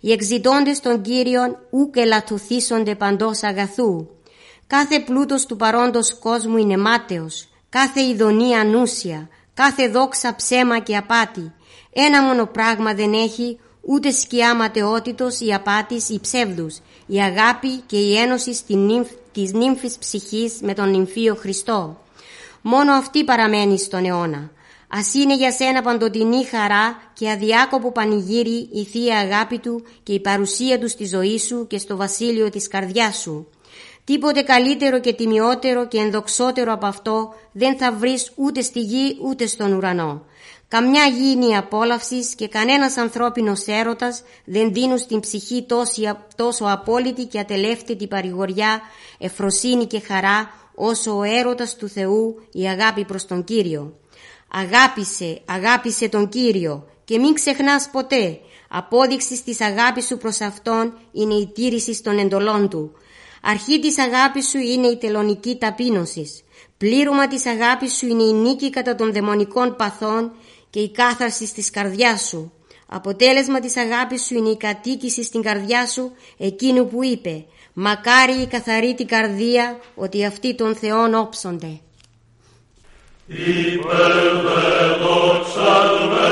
Οι 0.00 0.12
εξητώντες 0.12 0.80
των 0.80 1.02
Κύριων 1.02 1.58
ούκ 1.70 1.96
ελαττωθήσονται 1.96 2.94
παντός 2.94 3.42
αγαθού. 3.42 4.06
Κάθε 4.66 5.00
πλούτος 5.00 5.46
του 5.46 5.56
παρόντος 5.56 6.18
κόσμου 6.18 6.56
είναι 6.56 6.76
μάταιος, 6.76 7.48
κάθε 7.68 8.02
ειδονία 8.02 8.60
ανούσια, 8.60 9.28
κάθε 9.54 9.88
δόξα 9.88 10.34
ψέμα 10.34 10.78
και 10.78 10.96
απάτη. 10.96 11.52
Ένα 11.92 12.22
μόνο 12.22 12.46
πράγμα 12.46 12.94
δεν 12.94 13.12
έχει, 13.12 13.58
ούτε 13.80 14.10
σκιά 14.10 14.54
ματαιότητος 14.54 15.40
ή 15.40 15.52
απάτης 15.52 16.08
ή 16.08 16.20
ψεύδους, 16.20 16.78
η 17.06 17.20
αγάπη 17.20 17.76
και 17.86 17.96
η 17.96 18.16
ένωση 18.16 18.58
της 19.32 19.52
νύμφης 19.52 19.98
ψυχής 19.98 20.52
με 20.60 20.74
τον 20.74 20.90
νυμφίο 20.90 21.34
Χριστό. 21.34 22.00
Μόνο 22.62 22.92
αυτή 22.92 23.24
παραμένει 23.24 23.78
στον 23.78 24.04
αιώνα. 24.04 24.50
Ας 24.90 25.14
είναι 25.14 25.36
για 25.36 25.52
σένα 25.52 25.82
παντοτινή 25.82 26.44
χαρά 26.44 26.96
και 27.12 27.30
αδιάκοπο 27.30 27.92
πανηγύρι 27.92 28.68
η 28.72 28.84
Θεία 28.84 29.18
Αγάπη 29.18 29.58
Του 29.58 29.84
και 30.02 30.12
η 30.12 30.20
παρουσία 30.20 30.78
Του 30.78 30.88
στη 30.88 31.06
ζωή 31.06 31.38
σου 31.38 31.66
και 31.66 31.78
στο 31.78 31.96
βασίλειο 31.96 32.50
της 32.50 32.68
καρδιάς 32.68 33.16
σου. 33.16 33.46
Τίποτε 34.04 34.42
καλύτερο 34.42 35.00
και 35.00 35.12
τιμιότερο 35.12 35.86
και 35.86 35.98
ενδοξότερο 35.98 36.72
από 36.72 36.86
αυτό 36.86 37.34
δεν 37.52 37.76
θα 37.76 37.92
βρεις 37.92 38.32
ούτε 38.34 38.60
στη 38.60 38.80
γη 38.80 39.18
ούτε 39.22 39.46
στον 39.46 39.72
ουρανό. 39.72 40.24
Καμιά 40.68 41.04
γήινη 41.04 41.56
απόλαυσης 41.56 42.34
και 42.34 42.48
κανένας 42.48 42.96
ανθρώπινος 42.96 43.66
έρωτας 43.66 44.22
δεν 44.44 44.72
δίνουν 44.72 44.98
στην 44.98 45.20
ψυχή 45.20 45.66
τόσο 46.36 46.64
απόλυτη 46.64 47.24
και 47.24 47.38
ατελεύτητη 47.38 48.06
παρηγοριά, 48.06 48.80
εφροσύνη 49.18 49.86
και 49.86 50.00
χαρά 50.00 50.50
όσο 50.74 51.16
ο 51.16 51.22
έρωτας 51.22 51.76
του 51.76 51.88
Θεού 51.88 52.42
η 52.52 52.68
αγάπη 52.68 53.04
προς 53.04 53.26
τον 53.26 53.44
Κύριο. 53.44 53.98
Αγάπησε, 54.48 55.40
αγάπησε 55.44 56.08
τον 56.08 56.28
Κύριο 56.28 56.86
και 57.04 57.18
μην 57.18 57.34
ξεχνάς 57.34 57.88
ποτέ. 57.92 58.40
Απόδειξης 58.68 59.44
της 59.44 59.60
αγάπης 59.60 60.06
σου 60.06 60.16
προς 60.16 60.40
Αυτόν 60.40 60.98
είναι 61.12 61.34
η 61.34 61.46
τήρησης 61.54 62.00
των 62.00 62.18
εντολών 62.18 62.68
Του. 62.68 62.92
Αρχή 63.42 63.78
της 63.80 63.98
αγάπης 63.98 64.48
σου 64.48 64.58
είναι 64.58 64.86
η 64.86 64.96
τελωνική 64.96 65.56
ταπείνωσης. 65.56 66.42
Πλήρωμα 66.76 67.26
της 67.26 67.46
αγάπης 67.46 67.92
σου 67.92 68.06
είναι 68.06 68.22
η 68.22 68.32
νίκη 68.32 68.70
κατά 68.70 68.94
των 68.94 69.12
δαιμονικών 69.12 69.76
παθών 69.76 70.32
και 70.70 70.80
η 70.80 70.90
κάθαρση 70.90 71.54
της 71.54 71.70
καρδιάς 71.70 72.20
σου. 72.28 72.52
Αποτέλεσμα 72.86 73.60
της 73.60 73.76
αγάπης 73.76 74.22
σου 74.22 74.34
είναι 74.34 74.48
η 74.48 74.56
κατοίκηση 74.56 75.22
στην 75.22 75.42
καρδιά 75.42 75.86
σου 75.86 76.12
εκείνου 76.38 76.86
που 76.88 77.04
είπε 77.04 77.44
«Μακάρι 77.72 78.32
η 78.32 78.46
καθαρή 78.46 78.94
την 78.94 79.06
καρδία 79.06 79.80
ότι 79.94 80.24
αυτοί 80.24 80.54
των 80.54 80.76
Θεών 80.76 81.14
όψονται». 81.14 81.80
i 83.30 83.78
per 83.82 84.40
velo 84.42 85.44
salve 85.44 86.27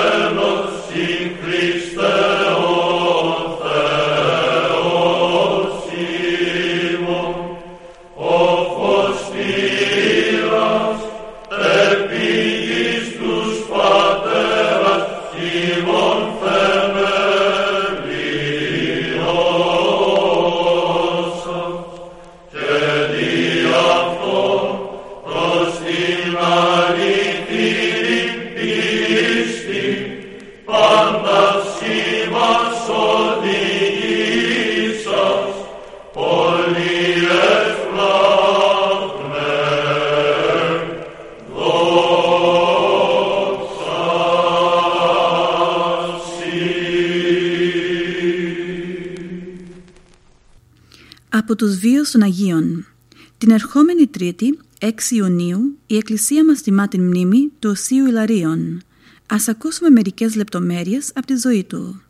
ερχόμενη 54.06 54.08
Τρίτη, 54.08 54.58
6 54.80 55.10
Ιουνίου, 55.10 55.78
η 55.86 55.96
Εκκλησία 55.96 56.44
μας 56.44 56.62
τιμά 56.62 56.88
την 56.88 57.02
μνήμη 57.02 57.50
του 57.58 57.70
Οσίου 57.70 58.06
Ιλαρίων. 58.06 58.82
Ας 59.26 59.48
ακούσουμε 59.48 59.90
μερικές 59.90 60.34
λεπτομέρειες 60.34 61.10
από 61.14 61.26
τη 61.26 61.36
ζωή 61.36 61.64
του. 61.64 62.02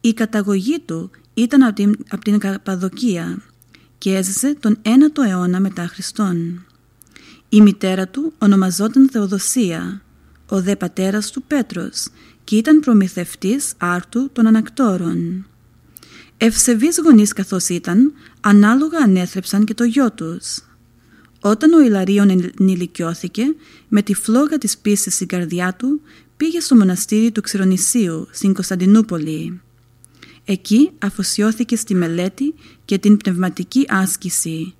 Η 0.00 0.12
καταγωγή 0.12 0.80
του 0.80 1.10
ήταν 1.34 1.62
από 1.62 1.74
την, 1.74 1.94
από 2.08 2.24
την 2.24 2.38
Καπαδοκία 2.38 3.42
και 3.98 4.16
έζησε 4.16 4.54
τον 4.60 4.78
1ο 4.82 5.24
αιώνα 5.28 5.60
μετά 5.60 5.86
Χριστόν. 5.86 6.66
Η 7.48 7.60
μητέρα 7.60 8.08
του 8.08 8.32
ονομαζόταν 8.38 9.08
Θεοδοσία, 9.10 10.02
ο 10.48 10.60
δε 10.60 10.76
πατέρας 10.76 11.30
του 11.30 11.42
Πέτρος 11.42 12.08
και 12.44 12.56
ήταν 12.56 12.80
προμηθευτής 12.80 13.74
άρτου 13.78 14.30
των 14.32 14.46
ανακτόρων. 14.46 15.46
Ευσεβείς 16.36 17.00
γονείς 17.04 17.32
καθώς 17.32 17.68
ήταν, 17.68 18.12
ανάλογα 18.40 18.98
ανέθρεψαν 18.98 19.64
και 19.64 19.74
το 19.74 19.84
γιο 19.84 20.12
τους. 20.12 20.58
Όταν 21.46 21.72
ο 21.72 21.80
Ιλαρίων 21.80 22.52
ενηλικιώθηκε, 22.60 23.42
με 23.88 24.02
τη 24.02 24.14
φλόγα 24.14 24.58
της 24.58 24.78
πίστης 24.78 25.14
στην 25.14 25.26
καρδιά 25.26 25.74
του, 25.78 26.00
πήγε 26.36 26.60
στο 26.60 26.76
μοναστήρι 26.76 27.30
του 27.30 27.40
Ξηρονησίου, 27.40 28.28
στην 28.30 28.54
Κωνσταντινούπολη. 28.54 29.60
Εκεί 30.44 30.90
αφοσιώθηκε 30.98 31.76
στη 31.76 31.94
μελέτη 31.94 32.54
και 32.84 32.98
την 32.98 33.16
πνευματική 33.16 33.84
άσκηση. 33.88 34.74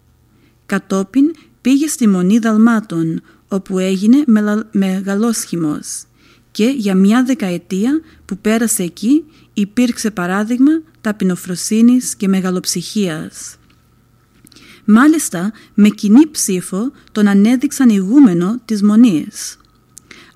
Κατόπιν 0.66 1.30
πήγε 1.60 1.86
στη 1.86 2.08
Μονή 2.08 2.38
Δαλμάτων, 2.38 3.22
όπου 3.48 3.78
έγινε 3.78 4.24
μεγαλόσχημος 4.70 6.04
και 6.50 6.64
για 6.76 6.94
μια 6.94 7.24
δεκαετία 7.24 8.00
που 8.24 8.38
πέρασε 8.38 8.82
εκεί 8.82 9.24
υπήρξε 9.54 10.10
παράδειγμα 10.10 10.82
ταπεινοφροσύνης 11.00 12.14
και 12.14 12.28
μεγαλοψυχίας. 12.28 13.56
Μάλιστα 14.84 15.52
με 15.74 15.88
κοινή 15.88 16.26
ψήφο 16.30 16.92
τον 17.12 17.28
ανέδειξαν 17.28 17.88
ηγούμενο 17.88 18.60
της 18.64 18.82
Μονής. 18.82 19.56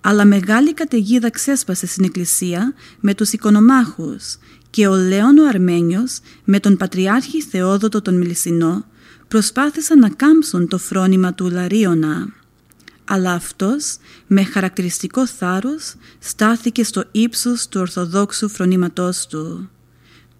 Αλλά 0.00 0.24
μεγάλη 0.24 0.74
καταιγίδα 0.74 1.30
ξέσπασε 1.30 1.86
στην 1.86 2.04
εκκλησία 2.04 2.74
με 3.00 3.14
τους 3.14 3.32
οικονομάχους 3.32 4.38
και 4.70 4.86
ο 4.86 4.94
Λέων 4.94 5.38
ο 5.38 5.48
Αρμένιος 5.48 6.20
με 6.44 6.60
τον 6.60 6.76
Πατριάρχη 6.76 7.42
Θεόδοτο 7.42 8.02
τον 8.02 8.18
Μιλισσινό 8.18 8.84
προσπάθησαν 9.28 9.98
να 9.98 10.08
κάμψουν 10.08 10.68
το 10.68 10.78
φρόνημα 10.78 11.34
του 11.34 11.50
Λαρίωνα. 11.50 12.32
Αλλά 13.04 13.32
αυτός 13.32 13.96
με 14.26 14.44
χαρακτηριστικό 14.44 15.26
θάρρος 15.26 15.94
στάθηκε 16.18 16.84
στο 16.84 17.04
ύψος 17.10 17.68
του 17.68 17.80
Ορθοδόξου 17.80 18.48
φρονήματός 18.48 19.26
του. 19.26 19.70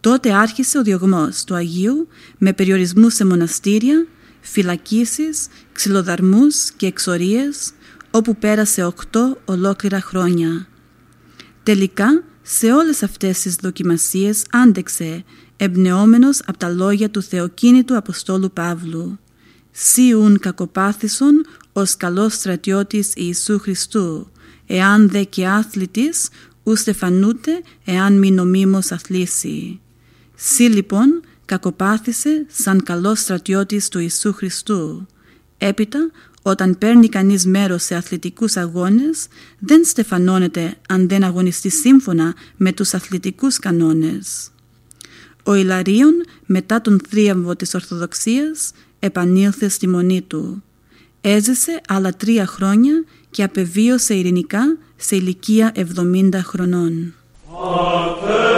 Τότε 0.01 0.33
άρχισε 0.33 0.79
ο 0.79 0.83
διωγμός 0.83 1.45
του 1.45 1.55
Αγίου 1.55 2.09
με 2.39 2.53
περιορισμούς 2.53 3.15
σε 3.15 3.25
μοναστήρια, 3.25 4.07
φυλακίσεις, 4.41 5.47
ξυλοδαρμούς 5.73 6.71
και 6.71 6.87
εξορίες 6.87 7.73
όπου 8.11 8.37
πέρασε 8.37 8.85
οκτώ 8.85 9.39
ολόκληρα 9.45 10.01
χρόνια. 10.01 10.69
Τελικά 11.63 12.25
σε 12.43 12.73
όλες 12.73 13.03
αυτές 13.03 13.41
τις 13.41 13.55
δοκιμασίες 13.55 14.45
άντεξε 14.51 15.25
εμπνεόμενος 15.57 16.41
από 16.47 16.59
τα 16.59 16.69
λόγια 16.69 17.11
του 17.11 17.23
θεοκίνητου 17.23 17.97
Αποστόλου 17.97 18.51
Παύλου 18.53 19.19
«Σίουν 19.71 20.39
κακοπάθησον 20.39 21.47
ως 21.73 21.97
καλός 21.97 22.35
στρατιώτης 22.35 23.13
Ιησού 23.15 23.59
Χριστού, 23.59 24.31
εάν 24.67 25.09
δε 25.09 25.23
και 25.23 25.47
άθλητης, 25.47 26.29
ου 26.63 26.77
στεφανούτε 26.77 27.63
εάν 27.85 28.19
μη 28.19 28.31
νομίμως 28.31 28.93
αθλήσει». 28.93 29.81
Σύ 30.41 30.63
λοιπόν 30.63 31.21
κακοπάθησε 31.45 32.47
σαν 32.49 32.83
καλός 32.83 33.21
στρατιώτης 33.21 33.89
του 33.89 33.99
Ιησού 33.99 34.33
Χριστού. 34.33 35.07
Έπειτα, 35.59 36.11
όταν 36.43 36.79
παίρνει 36.79 37.09
κανείς 37.09 37.47
μέρος 37.47 37.83
σε 37.83 37.95
αθλητικούς 37.95 38.57
αγώνες, 38.57 39.27
δεν 39.59 39.85
στεφανώνεται 39.85 40.77
αν 40.89 41.09
δεν 41.09 41.25
αγωνιστεί 41.25 41.69
σύμφωνα 41.69 42.35
με 42.57 42.73
τους 42.73 42.95
αθλητικούς 42.95 43.59
κανόνες. 43.59 44.51
Ο 45.43 45.55
Ιλαρίων, 45.55 46.15
μετά 46.47 46.81
τον 46.81 47.01
θρίαμβο 47.09 47.57
της 47.57 47.75
Ορθοδοξίας, 47.75 48.73
επανήλθε 48.99 49.69
στη 49.69 49.89
μονή 49.89 50.23
του. 50.23 50.63
Έζησε 51.21 51.81
άλλα 51.89 52.11
τρία 52.11 52.47
χρόνια 52.47 53.05
και 53.31 53.43
απεβίωσε 53.43 54.15
ειρηνικά 54.15 54.77
σε 54.97 55.17
ηλικία 55.17 55.73
70 55.75 56.31
χρονών. 56.43 57.15
Από 57.51 58.49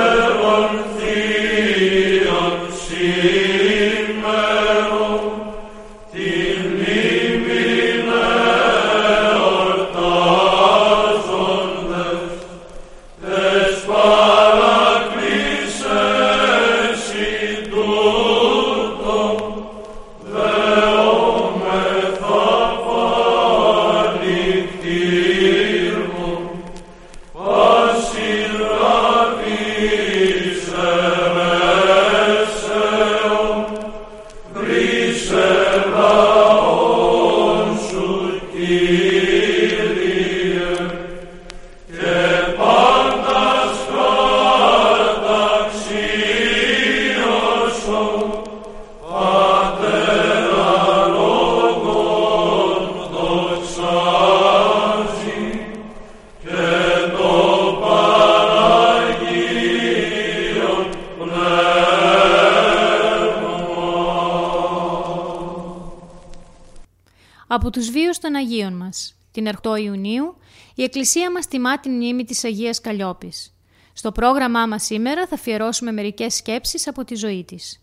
Ιουνίου 69.64 70.36
η 70.74 70.82
Εκκλησία 70.82 71.30
μας 71.30 71.46
τιμά 71.46 71.80
την 71.80 71.92
μνήμη 71.92 72.24
της 72.24 72.44
Αγίας 72.44 72.80
Καλλιόπης. 72.80 73.54
Στο 73.92 74.12
πρόγραμμά 74.12 74.66
μας 74.66 74.84
σήμερα 74.84 75.26
θα 75.26 75.34
αφιερώσουμε 75.34 75.92
μερικές 75.92 76.34
σκέψεις 76.34 76.88
από 76.88 77.04
τη 77.04 77.14
ζωή 77.14 77.44
της. 77.44 77.80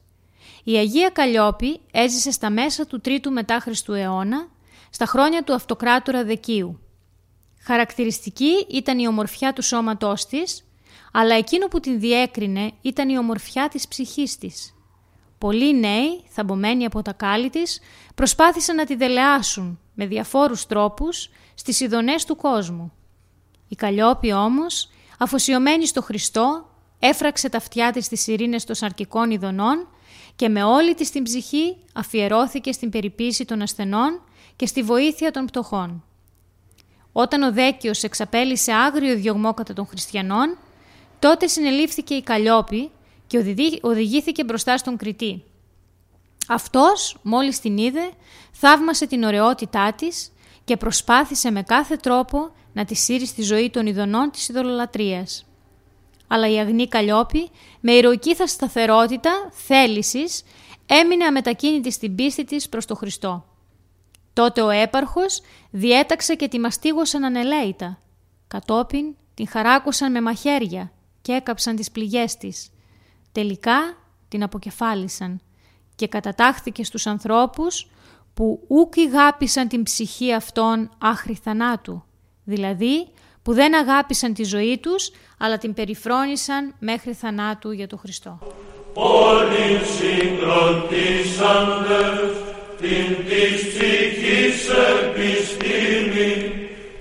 Η 0.64 0.78
Αγία 0.78 1.10
Καλλιόπη 1.10 1.80
έζησε 1.92 2.32
στα 2.32 2.50
μέσα 2.50 2.86
του 2.86 3.02
3ου 3.06 3.30
μετά 3.30 3.60
Χριστού 3.60 3.94
αιώνα, 3.94 4.48
στα 4.90 5.06
χρόνια 5.06 5.44
του 5.44 5.54
αυτοκράτορα 5.54 6.24
Δεκίου. 6.24 6.80
Χαρακτηριστική 7.60 8.66
ήταν 8.70 9.00
η 9.00 9.08
ομορφιά 9.08 9.54
του 9.54 9.62
σώματός 9.62 10.26
της, 10.26 10.64
αλλά 11.12 11.36
εκείνο 11.36 11.68
που 11.68 11.80
την 11.80 12.00
διέκρινε 12.00 12.72
ήταν 12.82 13.10
η 13.10 13.18
ομορφιά 13.18 13.68
της 13.68 13.88
ψυχής 13.88 14.38
της. 14.38 14.77
Πολλοί 15.38 15.80
νέοι, 15.80 16.24
θαμπομένοι 16.30 16.86
από 16.86 17.02
τα 17.02 17.14
κάλλη 17.14 17.50
της, 17.50 17.80
προσπάθησαν 18.16 18.76
να 18.76 18.86
τη 18.86 18.96
δελεάσουν 18.96 19.80
με 19.94 20.06
διαφόρους 20.06 20.66
τρόπους 20.66 21.30
στις 21.56 21.80
ειδονές 21.80 22.26
του 22.26 22.36
κόσμου. 22.36 22.92
Η 23.68 23.76
Καλλιόπη 23.76 24.34
όμως, 24.34 24.90
αφοσιωμένη 25.18 25.86
στο 25.86 26.02
Χριστό, 26.02 26.70
έφραξε 27.00 27.50
τα 27.50 27.58
αυτιά 27.58 27.92
της 27.92 28.06
στις 28.06 28.28
ειρήνες 28.28 28.64
των 28.64 28.76
σαρκικών 28.76 29.32
ειδονών 29.32 29.88
και 30.36 30.50
με 30.50 30.64
όλη 30.64 30.94
της 30.94 31.12
την 31.12 31.24
ψυχή 31.24 31.78
αφιερώθηκε 31.94 32.72
στην 32.72 32.90
περιποίηση 32.90 33.46
των 33.46 33.62
ασθενών 33.62 34.22
και 34.56 34.66
στη 34.66 34.84
βοήθεια 34.84 35.32
των 35.32 35.46
πτωχών. 35.46 36.04
Όταν 37.12 37.42
ο 37.42 37.52
Δέκιος 37.52 38.04
εξαπέλυσε 38.04 38.72
άγριο 38.72 39.16
διωγμό 39.16 39.54
κατά 39.54 39.74
των 39.74 39.88
χριστιανών, 39.88 40.58
τότε 41.20 41.48
συνελήφθηκε 41.48 42.14
η 42.14 42.22
Καλλιόπη 42.22 42.92
και 43.28 43.38
οδηγήθηκε 43.82 44.44
μπροστά 44.44 44.78
στον 44.78 44.98
κριτή. 44.98 45.44
Αυτός, 46.48 47.18
μόλις 47.22 47.60
την 47.60 47.78
είδε, 47.78 48.10
θαύμασε 48.52 49.08
την 49.08 49.24
ωραιότητά 49.24 49.94
της 49.94 50.32
και 50.64 50.78
προσπάθησε 50.78 51.52
με 51.52 51.62
κάθε 51.64 51.96
τρόπο 51.96 52.52
να 52.74 52.86
τη 52.86 52.96
σύρει 52.96 53.26
στη 53.26 53.42
ζωή 53.42 53.70
των 53.70 53.86
ειδονών 53.86 54.32
της 54.32 54.50
ειδωλολατρίας. 54.50 55.46
Αλλά 56.28 56.50
η 56.50 56.60
αγνή 56.60 56.88
Καλλιόπη, 56.88 57.50
με 57.80 57.92
ηρωική 57.92 58.36
θα 58.36 58.48
σταθερότητα, 58.48 59.50
θέλησης, 59.52 60.44
έμεινε 60.86 61.26
αμετακίνητη 61.26 61.92
στην 61.92 62.16
πίστη 62.16 62.44
της 62.44 62.70
προς 62.70 62.86
το 62.86 62.96
Χριστό. 62.96 63.46
Τότε 64.34 64.62
ο 64.62 64.70
έπαρχος 64.70 65.42
διέταξε 65.72 66.36
και 66.36 66.48
τη 66.48 66.60
μαστίγωσαν 66.60 67.24
ανελαίητα. 67.24 68.00
Κατόπιν 68.48 69.16
την 69.34 69.48
χαράκωσαν 69.48 70.12
με 70.12 70.22
μαχαίρια 70.22 70.92
και 71.22 71.32
έκαψαν 71.32 71.76
τις 71.76 71.92
πληγές 71.92 72.38
της. 72.38 72.70
Τελικά 73.38 73.98
την 74.28 74.44
αποκεφάλισαν 74.44 75.42
και 75.96 76.08
κατατάχθηκε 76.08 76.84
στους 76.84 77.08
ανθρώπους 77.08 77.88
που 78.34 78.64
ούκ 78.68 78.94
γάπησαν 79.12 79.68
την 79.68 79.84
ψυχή 79.84 80.34
αυτών 80.34 80.90
άχρη 80.98 81.40
θανάτου, 81.44 82.04
δηλαδή 82.44 83.08
που 83.42 83.54
δεν 83.54 83.76
αγάπησαν 83.76 84.34
τη 84.34 84.44
ζωή 84.44 84.80
τους, 84.82 85.12
αλλά 85.38 85.58
την 85.58 85.74
περιφρόνησαν 85.74 86.76
μέχρι 86.80 87.14
θανάτου 87.14 87.72
για 87.72 87.88
τον 87.88 88.00
Χριστό. 88.00 88.40
Όλοι 88.94 89.80
συγκροτήσαντες 89.98 92.32
την 92.78 93.26
της 93.26 93.68
ψυχής 93.68 94.70
επιστήμη 95.00 96.32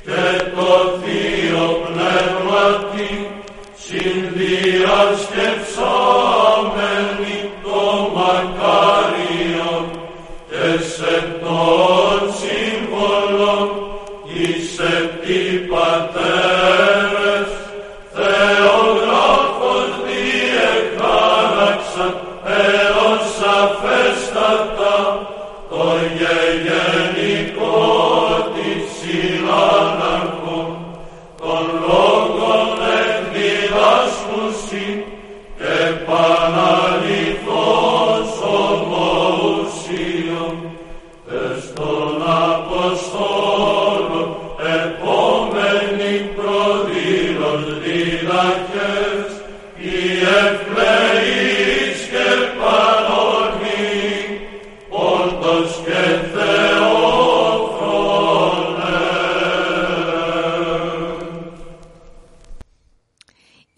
και 0.04 0.24
το 0.54 0.68
Θείο 1.02 1.66
Πνεύματι 1.86 3.10
συνδιασκεψάμενοι 3.86 6.25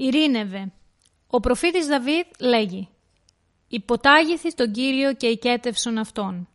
Ειρήνευε. 0.09 0.73
Ο 1.27 1.41
προφήτης 1.41 1.87
Δαβίδ 1.87 2.25
λέγει 2.39 2.89
«Υποτάγηθη 3.69 4.55
τον 4.55 4.73
Κύριο 4.73 5.15
και 5.15 5.27
οικέτευσον 5.27 5.99
Αυτόν». 5.99 6.49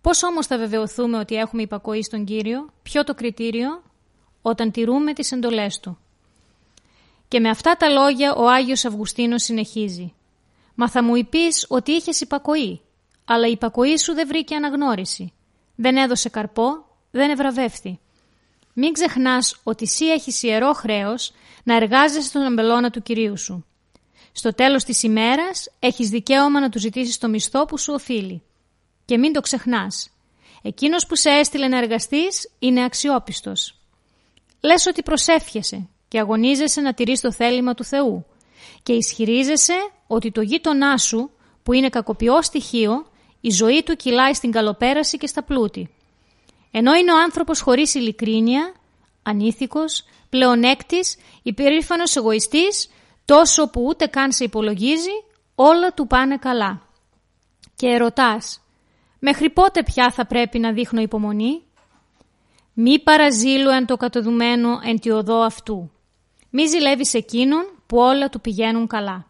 Πώς 0.00 0.22
όμως 0.22 0.46
θα 0.46 0.58
βεβαιωθούμε 0.58 1.18
ότι 1.18 1.34
έχουμε 1.34 1.62
υπακοή 1.62 2.02
στον 2.02 2.24
Κύριο, 2.24 2.70
ποιο 2.82 3.04
το 3.04 3.14
κριτήριο, 3.14 3.82
όταν 4.42 4.70
τηρούμε 4.70 5.12
τις 5.12 5.32
εντολές 5.32 5.80
Του. 5.80 5.98
Και 7.28 7.40
με 7.40 7.48
αυτά 7.48 7.76
τα 7.76 7.88
λόγια 7.88 8.34
ο 8.34 8.48
Άγιος 8.48 8.84
Αυγουστίνος 8.84 9.42
συνεχίζει 9.42 10.14
«Μα 10.74 10.88
θα 10.88 11.02
μου 11.02 11.16
είπεις 11.16 11.66
ότι 11.68 11.92
είχες 11.92 12.20
υπακοή, 12.20 12.80
αλλά 13.24 13.46
η 13.46 13.50
υπακοή 13.50 13.98
σου 13.98 14.14
δεν 14.14 14.26
βρήκε 14.26 14.54
αναγνώριση. 14.54 15.32
Δεν 15.74 15.96
έδωσε 15.96 16.28
καρπό, 16.28 16.86
δεν 17.10 17.30
ευραβεύθη. 17.30 18.00
Μην 18.72 18.92
ξεχνάς 18.92 19.60
ότι 19.62 19.84
εσύ 19.84 20.06
έχεις 20.06 20.42
ιερό 20.42 20.72
χρέος 20.72 21.32
να 21.66 21.74
εργάζεσαι 21.74 22.28
στον 22.28 22.42
αμπελώνα 22.42 22.90
του 22.90 23.02
Κυρίου 23.02 23.38
σου. 23.38 23.66
Στο 24.32 24.54
τέλος 24.54 24.84
της 24.84 25.02
ημέρας 25.02 25.68
έχεις 25.78 26.08
δικαίωμα 26.08 26.60
να 26.60 26.68
του 26.68 26.78
ζητήσεις 26.78 27.18
το 27.18 27.28
μισθό 27.28 27.64
που 27.64 27.78
σου 27.78 27.92
οφείλει. 27.92 28.42
Και 29.04 29.18
μην 29.18 29.32
το 29.32 29.40
ξεχνάς. 29.40 30.10
Εκείνος 30.62 31.06
που 31.06 31.16
σε 31.16 31.30
έστειλε 31.30 31.68
να 31.68 31.78
εργαστείς 31.78 32.50
είναι 32.58 32.84
αξιόπιστος. 32.84 33.80
Λες 34.60 34.86
ότι 34.86 35.02
προσεύχεσαι 35.02 35.88
και 36.08 36.18
αγωνίζεσαι 36.18 36.80
να 36.80 36.94
τηρείς 36.94 37.20
το 37.20 37.32
θέλημα 37.32 37.74
του 37.74 37.84
Θεού 37.84 38.26
και 38.82 38.92
ισχυρίζεσαι 38.92 39.90
ότι 40.06 40.30
το 40.30 40.40
γείτονά 40.40 40.98
σου, 40.98 41.30
που 41.62 41.72
είναι 41.72 41.88
κακοποιό 41.88 42.42
στοιχείο, 42.42 43.06
η 43.40 43.50
ζωή 43.50 43.82
του 43.82 43.96
κυλάει 43.96 44.34
στην 44.34 44.50
καλοπέραση 44.50 45.16
και 45.16 45.26
στα 45.26 45.42
πλούτη. 45.42 45.90
Ενώ 46.70 46.94
είναι 46.94 47.12
ο 47.12 47.18
άνθρωπος 47.22 47.60
χωρίς 47.60 47.94
ειλικρίνεια, 47.94 48.74
ανήθικος, 49.26 50.04
πλεονέκτης, 50.28 51.16
υπερήφανος 51.42 52.16
εγωιστής, 52.16 52.90
τόσο 53.24 53.70
που 53.70 53.84
ούτε 53.84 54.06
καν 54.06 54.32
σε 54.32 54.44
υπολογίζει, 54.44 55.24
όλα 55.54 55.92
του 55.92 56.06
πάνε 56.06 56.36
καλά. 56.36 56.82
Και 57.76 57.86
ερωτάς, 57.86 58.60
μέχρι 59.18 59.50
πότε 59.50 59.82
πια 59.82 60.10
θα 60.10 60.26
πρέπει 60.26 60.58
να 60.58 60.72
δείχνω 60.72 61.00
υπομονή; 61.00 61.62
Μη 62.72 62.98
παραζήλου 62.98 63.70
εν 63.70 63.86
το 63.86 63.96
κατοδουμένο 63.96 64.80
εν 64.82 65.00
τη 65.00 65.10
οδό 65.10 65.40
αυτού. 65.40 65.90
Μη 66.50 66.66
ζηλεύεις 66.66 67.14
εκείνον 67.14 67.64
που 67.86 67.98
όλα 67.98 68.28
του 68.28 68.40
πηγαίνουν 68.40 68.86
καλά. 68.86 69.26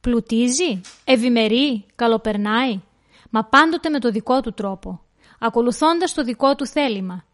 Πλουτίζει, 0.00 0.80
ευημερεί, 1.04 1.84
καλοπερνάει, 1.94 2.80
μα 3.30 3.44
πάντοτε 3.44 3.88
με 3.88 3.98
το 3.98 4.10
δικό 4.10 4.40
του 4.40 4.52
τρόπο, 4.52 5.00
ακολουθώντας 5.38 6.14
το 6.14 6.22
δικό 6.22 6.54
του 6.54 6.66
θέλημα. 6.66 7.24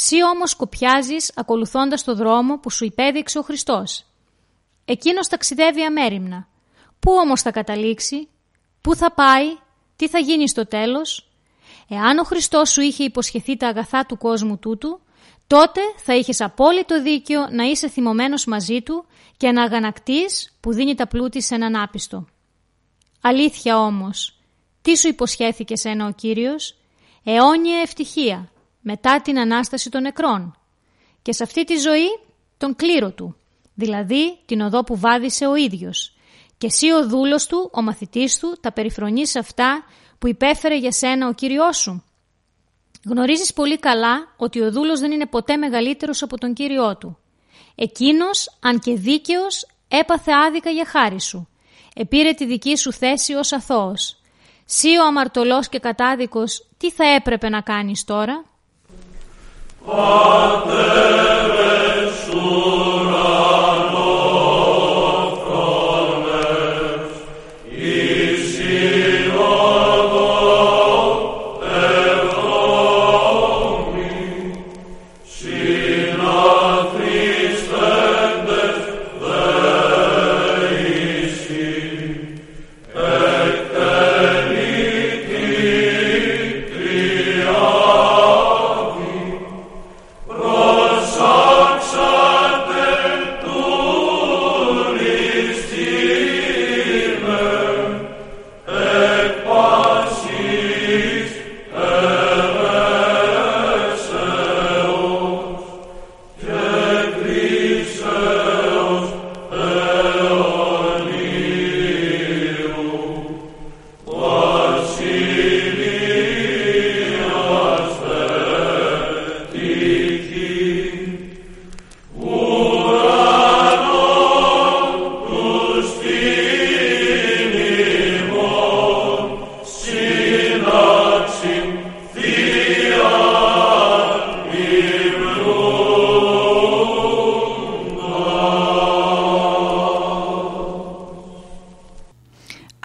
Σύ 0.00 0.24
όμως 0.24 0.50
σκοπιάζεις 0.50 1.32
ακολουθώντας 1.34 2.04
το 2.04 2.14
δρόμο 2.14 2.58
που 2.58 2.70
σου 2.70 2.84
υπέδειξε 2.84 3.38
ο 3.38 3.42
Χριστός. 3.42 4.04
Εκείνος 4.84 5.28
ταξιδεύει 5.28 5.82
αμέριμνα. 5.82 6.48
Πού 7.00 7.12
όμως 7.12 7.42
θα 7.42 7.50
καταλήξει, 7.50 8.28
πού 8.80 8.94
θα 8.94 9.12
πάει, 9.12 9.56
τι 9.96 10.08
θα 10.08 10.18
γίνει 10.18 10.48
στο 10.48 10.66
τέλος; 10.66 11.28
Εάν 11.88 12.18
ο 12.18 12.22
Χριστός 12.22 12.70
σου 12.70 12.80
είχε 12.80 13.04
υποσχεθεί 13.04 13.56
τα 13.56 13.68
αγαθά 13.68 14.06
του 14.06 14.18
κόσμου 14.18 14.58
τούτου, 14.58 15.00
τότε 15.46 15.80
θα 15.96 16.14
είχες 16.14 16.40
απόλυτο 16.40 17.02
δίκιο 17.02 17.48
να 17.50 17.64
είσαι 17.64 17.88
θυμωμένος 17.88 18.44
μαζί 18.44 18.82
του 18.82 19.04
και 19.36 19.52
να 19.52 19.62
αγανακτείς 19.62 20.56
που 20.60 20.72
δίνει 20.72 20.94
τα 20.94 21.06
πλούτη 21.06 21.42
σε 21.42 21.54
έναν 21.54 21.76
άπιστο. 21.76 22.26
Αλήθεια 23.20 23.78
όμως, 23.78 24.38
τι 24.82 24.98
σου 24.98 25.08
υποσχέθηκε 25.08 25.76
σένα 25.76 26.06
ο 26.06 26.10
Κύριος, 26.12 26.76
αιώνια 27.24 27.80
ευτυχία 27.80 28.50
μετά 28.80 29.20
την 29.20 29.38
Ανάσταση 29.38 29.90
των 29.90 30.02
νεκρών 30.02 30.56
και 31.22 31.32
σε 31.32 31.42
αυτή 31.42 31.64
τη 31.64 31.76
ζωή 31.76 32.08
τον 32.56 32.76
κλήρο 32.76 33.10
του, 33.10 33.36
δηλαδή 33.74 34.38
την 34.46 34.60
οδό 34.60 34.84
που 34.84 34.98
βάδισε 34.98 35.46
ο 35.46 35.54
ίδιος 35.54 36.12
και 36.58 36.66
εσύ 36.66 36.90
ο 36.90 37.08
δούλος 37.08 37.46
του, 37.46 37.70
ο 37.72 37.82
μαθητής 37.82 38.38
του, 38.38 38.58
τα 38.60 38.72
περιφρονείς 38.72 39.36
αυτά 39.36 39.84
που 40.18 40.28
υπέφερε 40.28 40.76
για 40.78 40.92
σένα 40.92 41.28
ο 41.28 41.32
Κύριός 41.32 41.76
σου. 41.76 42.04
Γνωρίζεις 43.04 43.52
πολύ 43.52 43.78
καλά 43.78 44.34
ότι 44.36 44.60
ο 44.60 44.72
δούλος 44.72 45.00
δεν 45.00 45.10
είναι 45.10 45.26
ποτέ 45.26 45.56
μεγαλύτερος 45.56 46.22
από 46.22 46.38
τον 46.38 46.54
Κύριό 46.54 46.96
του. 46.96 47.18
Εκείνος, 47.74 48.58
αν 48.60 48.78
και 48.78 48.94
δίκαιος, 48.94 49.66
έπαθε 49.88 50.32
άδικα 50.46 50.70
για 50.70 50.86
χάρη 50.86 51.20
σου. 51.20 51.48
Επήρε 51.94 52.32
τη 52.32 52.46
δική 52.46 52.76
σου 52.76 52.92
θέση 52.92 53.34
ως 53.34 53.52
αθώος. 53.52 54.20
Σύ 54.64 54.96
ο 54.98 55.06
αμαρτωλός 55.06 55.68
και 55.68 55.78
κατάδικος, 55.78 56.68
τι 56.76 56.90
θα 56.90 57.04
έπρεπε 57.04 57.48
να 57.48 57.60
κάνεις 57.60 58.04
τώρα; 58.04 58.44
Pater 59.86 60.72
et 62.04 62.10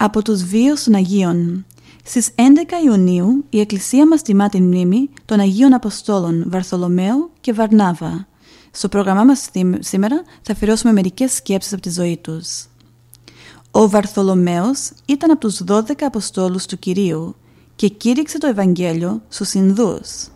Από 0.04 0.22
τους 0.22 0.44
βίους 0.44 0.82
των 0.82 0.94
Αγίων 0.94 1.66
Στις 2.04 2.30
11 2.34 2.40
Ιουνίου 2.84 3.44
η 3.50 3.60
Εκκλησία 3.60 4.06
μας 4.06 4.22
τιμά 4.22 4.48
την 4.48 4.64
μνήμη 4.64 5.10
των 5.24 5.40
Αγίων 5.40 5.74
Αποστόλων 5.74 6.44
Βαρθολομαίου 6.46 7.30
και 7.40 7.52
Βαρνάβα. 7.52 8.26
Στο 8.70 8.88
πρόγραμμά 8.88 9.24
μας 9.24 9.48
σήμερα 9.78 10.22
θα 10.42 10.52
αφιερώσουμε 10.52 10.92
μερικές 10.92 11.32
σκέψεις 11.32 11.72
από 11.72 11.82
τη 11.82 11.90
ζωή 11.90 12.16
τους. 12.16 12.66
Ο 13.70 13.88
Βαρθολομαίος 13.88 14.90
ήταν 15.06 15.30
από 15.30 15.40
τους 15.40 15.60
12 15.66 15.80
Αποστόλους 16.00 16.66
του 16.66 16.78
Κυρίου 16.78 17.34
και 17.76 17.88
κήρυξε 17.88 18.38
το 18.38 18.46
Ευαγγέλιο 18.46 19.22
στους 19.28 19.52
Ινδούς. 19.52 20.28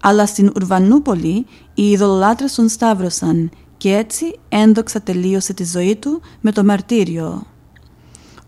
Αλλά 0.00 0.26
στην 0.26 0.52
Ουρβανούπολη 0.56 1.46
οι 1.74 1.90
ειδωλολάτρες 1.90 2.54
τον 2.54 2.68
σταύρωσαν 2.68 3.50
και 3.76 3.96
έτσι 3.96 4.38
ένδοξα 4.48 5.00
τελείωσε 5.00 5.52
τη 5.52 5.64
ζωή 5.64 5.96
του 5.96 6.20
με 6.40 6.52
το 6.52 6.64
μαρτύριο. 6.64 7.46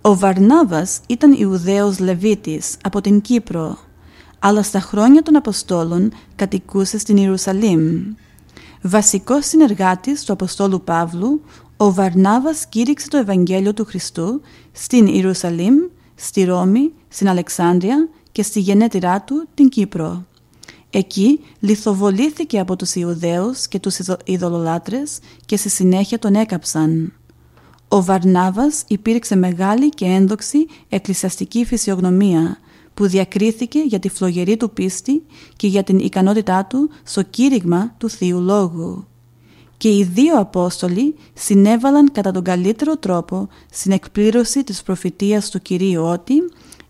Ο 0.09 0.17
Βαρνάβας 0.17 1.01
ήταν 1.07 1.33
Ιουδαίος 1.33 1.99
Λεβίτης 1.99 2.77
από 2.83 3.01
την 3.01 3.21
Κύπρο, 3.21 3.79
αλλά 4.39 4.63
στα 4.63 4.81
χρόνια 4.81 5.23
των 5.23 5.37
Αποστόλων 5.37 6.13
κατοικούσε 6.37 6.99
στην 6.99 7.17
Ιερουσαλήμ. 7.17 8.15
Βασικός 8.83 9.47
συνεργάτης 9.47 10.25
του 10.25 10.33
Αποστόλου 10.33 10.83
Παύλου, 10.85 11.41
ο 11.77 11.93
Βαρνάβας 11.93 12.67
κήρυξε 12.67 13.09
το 13.09 13.17
Ευαγγέλιο 13.17 13.75
του 13.75 13.85
Χριστού 13.85 14.41
στην 14.73 15.07
Ιερουσαλήμ, 15.07 15.75
στη 16.15 16.45
Ρώμη, 16.45 16.93
στην 17.09 17.29
Αλεξάνδρεια 17.29 18.09
και 18.33 18.43
στη 18.43 18.61
γενέτειρά 18.61 19.23
του 19.23 19.49
την 19.55 19.69
Κύπρο. 19.69 20.25
Εκεί 20.91 21.41
λιθοβολήθηκε 21.59 22.59
από 22.59 22.77
τους 22.77 22.95
Ιουδαίους 22.95 23.69
και 23.69 23.79
τους 23.79 23.99
ειδωλολάτρες 24.25 25.19
και 25.47 25.57
στη 25.57 25.69
συνέχεια 25.69 26.19
τον 26.19 26.35
έκαψαν. 26.35 27.13
Ο 27.89 28.03
Βαρνάβας 28.05 28.85
υπήρξε 28.89 29.37
μεγάλη 29.37 29.89
και 29.89 30.05
ένδοξη 30.05 30.67
εκκλησιαστική 30.89 31.65
φυσιογνωμία 31.65 32.59
που 32.95 33.07
διακρίθηκε 33.07 33.79
για 33.79 33.99
τη 33.99 34.09
φλογερή 34.09 34.57
του 34.57 34.71
πίστη 34.71 35.23
και 35.57 35.67
για 35.67 35.83
την 35.83 35.99
ικανότητά 35.99 36.65
του 36.65 36.91
στο 37.03 37.23
κήρυγμα 37.23 37.95
του 37.99 38.11
Θείου 38.11 38.41
Λόγου. 38.41 39.07
Και 39.77 39.89
οι 39.89 40.05
δύο 40.05 40.39
Απόστολοι 40.39 41.15
συνέβαλαν 41.35 42.13
κατά 42.13 42.31
τον 42.31 42.43
καλύτερο 42.43 42.97
τρόπο 42.97 43.49
στην 43.71 43.93
εκπλήρωση 43.93 44.65
της 44.65 44.83
προφητείας 44.83 45.51
του 45.51 45.63
Κυρίου 45.63 46.03
ότι 46.03 46.35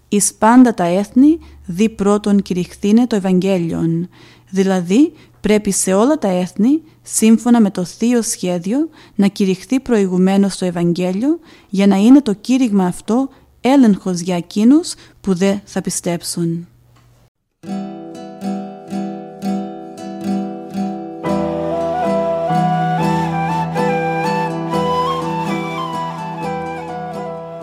«Εις 0.09 0.35
πάντα 0.35 0.75
τα 0.75 0.85
έθνη 0.85 1.39
δι 1.67 1.89
πρώτον 1.89 2.43
κηρυχθήνε 2.43 3.07
το 3.07 3.17
Ευαγγέλιον», 3.17 4.09
δηλαδή 4.51 5.13
πρέπει 5.41 5.71
σε 5.71 5.93
όλα 5.93 6.19
τα 6.19 6.29
έθνη, 6.29 6.83
σύμφωνα 7.03 7.61
με 7.61 7.71
το 7.71 7.85
θείο 7.85 8.23
σχέδιο, 8.23 8.89
να 9.15 9.27
κηρυχθεί 9.27 9.81
προηγουμένως 9.81 10.57
το 10.57 10.65
Ευαγγέλιο 10.65 11.39
για 11.69 11.87
να 11.87 11.97
είναι 11.97 12.23
το 12.23 12.35
κήρυγμα 12.35 12.85
αυτό 12.85 13.29
έλεγχος 13.61 14.21
για 14.21 14.37
εκείνους 14.37 14.95
που 15.21 15.35
δεν 15.35 15.61
θα 15.65 15.81
πιστέψουν. 15.81 16.69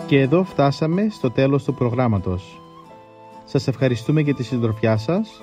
Και 0.06 0.20
εδώ 0.20 0.44
φτάσαμε 0.44 1.08
στο 1.10 1.30
τέλος 1.30 1.64
του 1.64 1.74
προγράμματος. 1.74 2.60
Σας 3.44 3.68
ευχαριστούμε 3.68 4.20
για 4.20 4.34
τη 4.34 4.42
συντροφιά 4.42 4.96
σας 4.96 5.42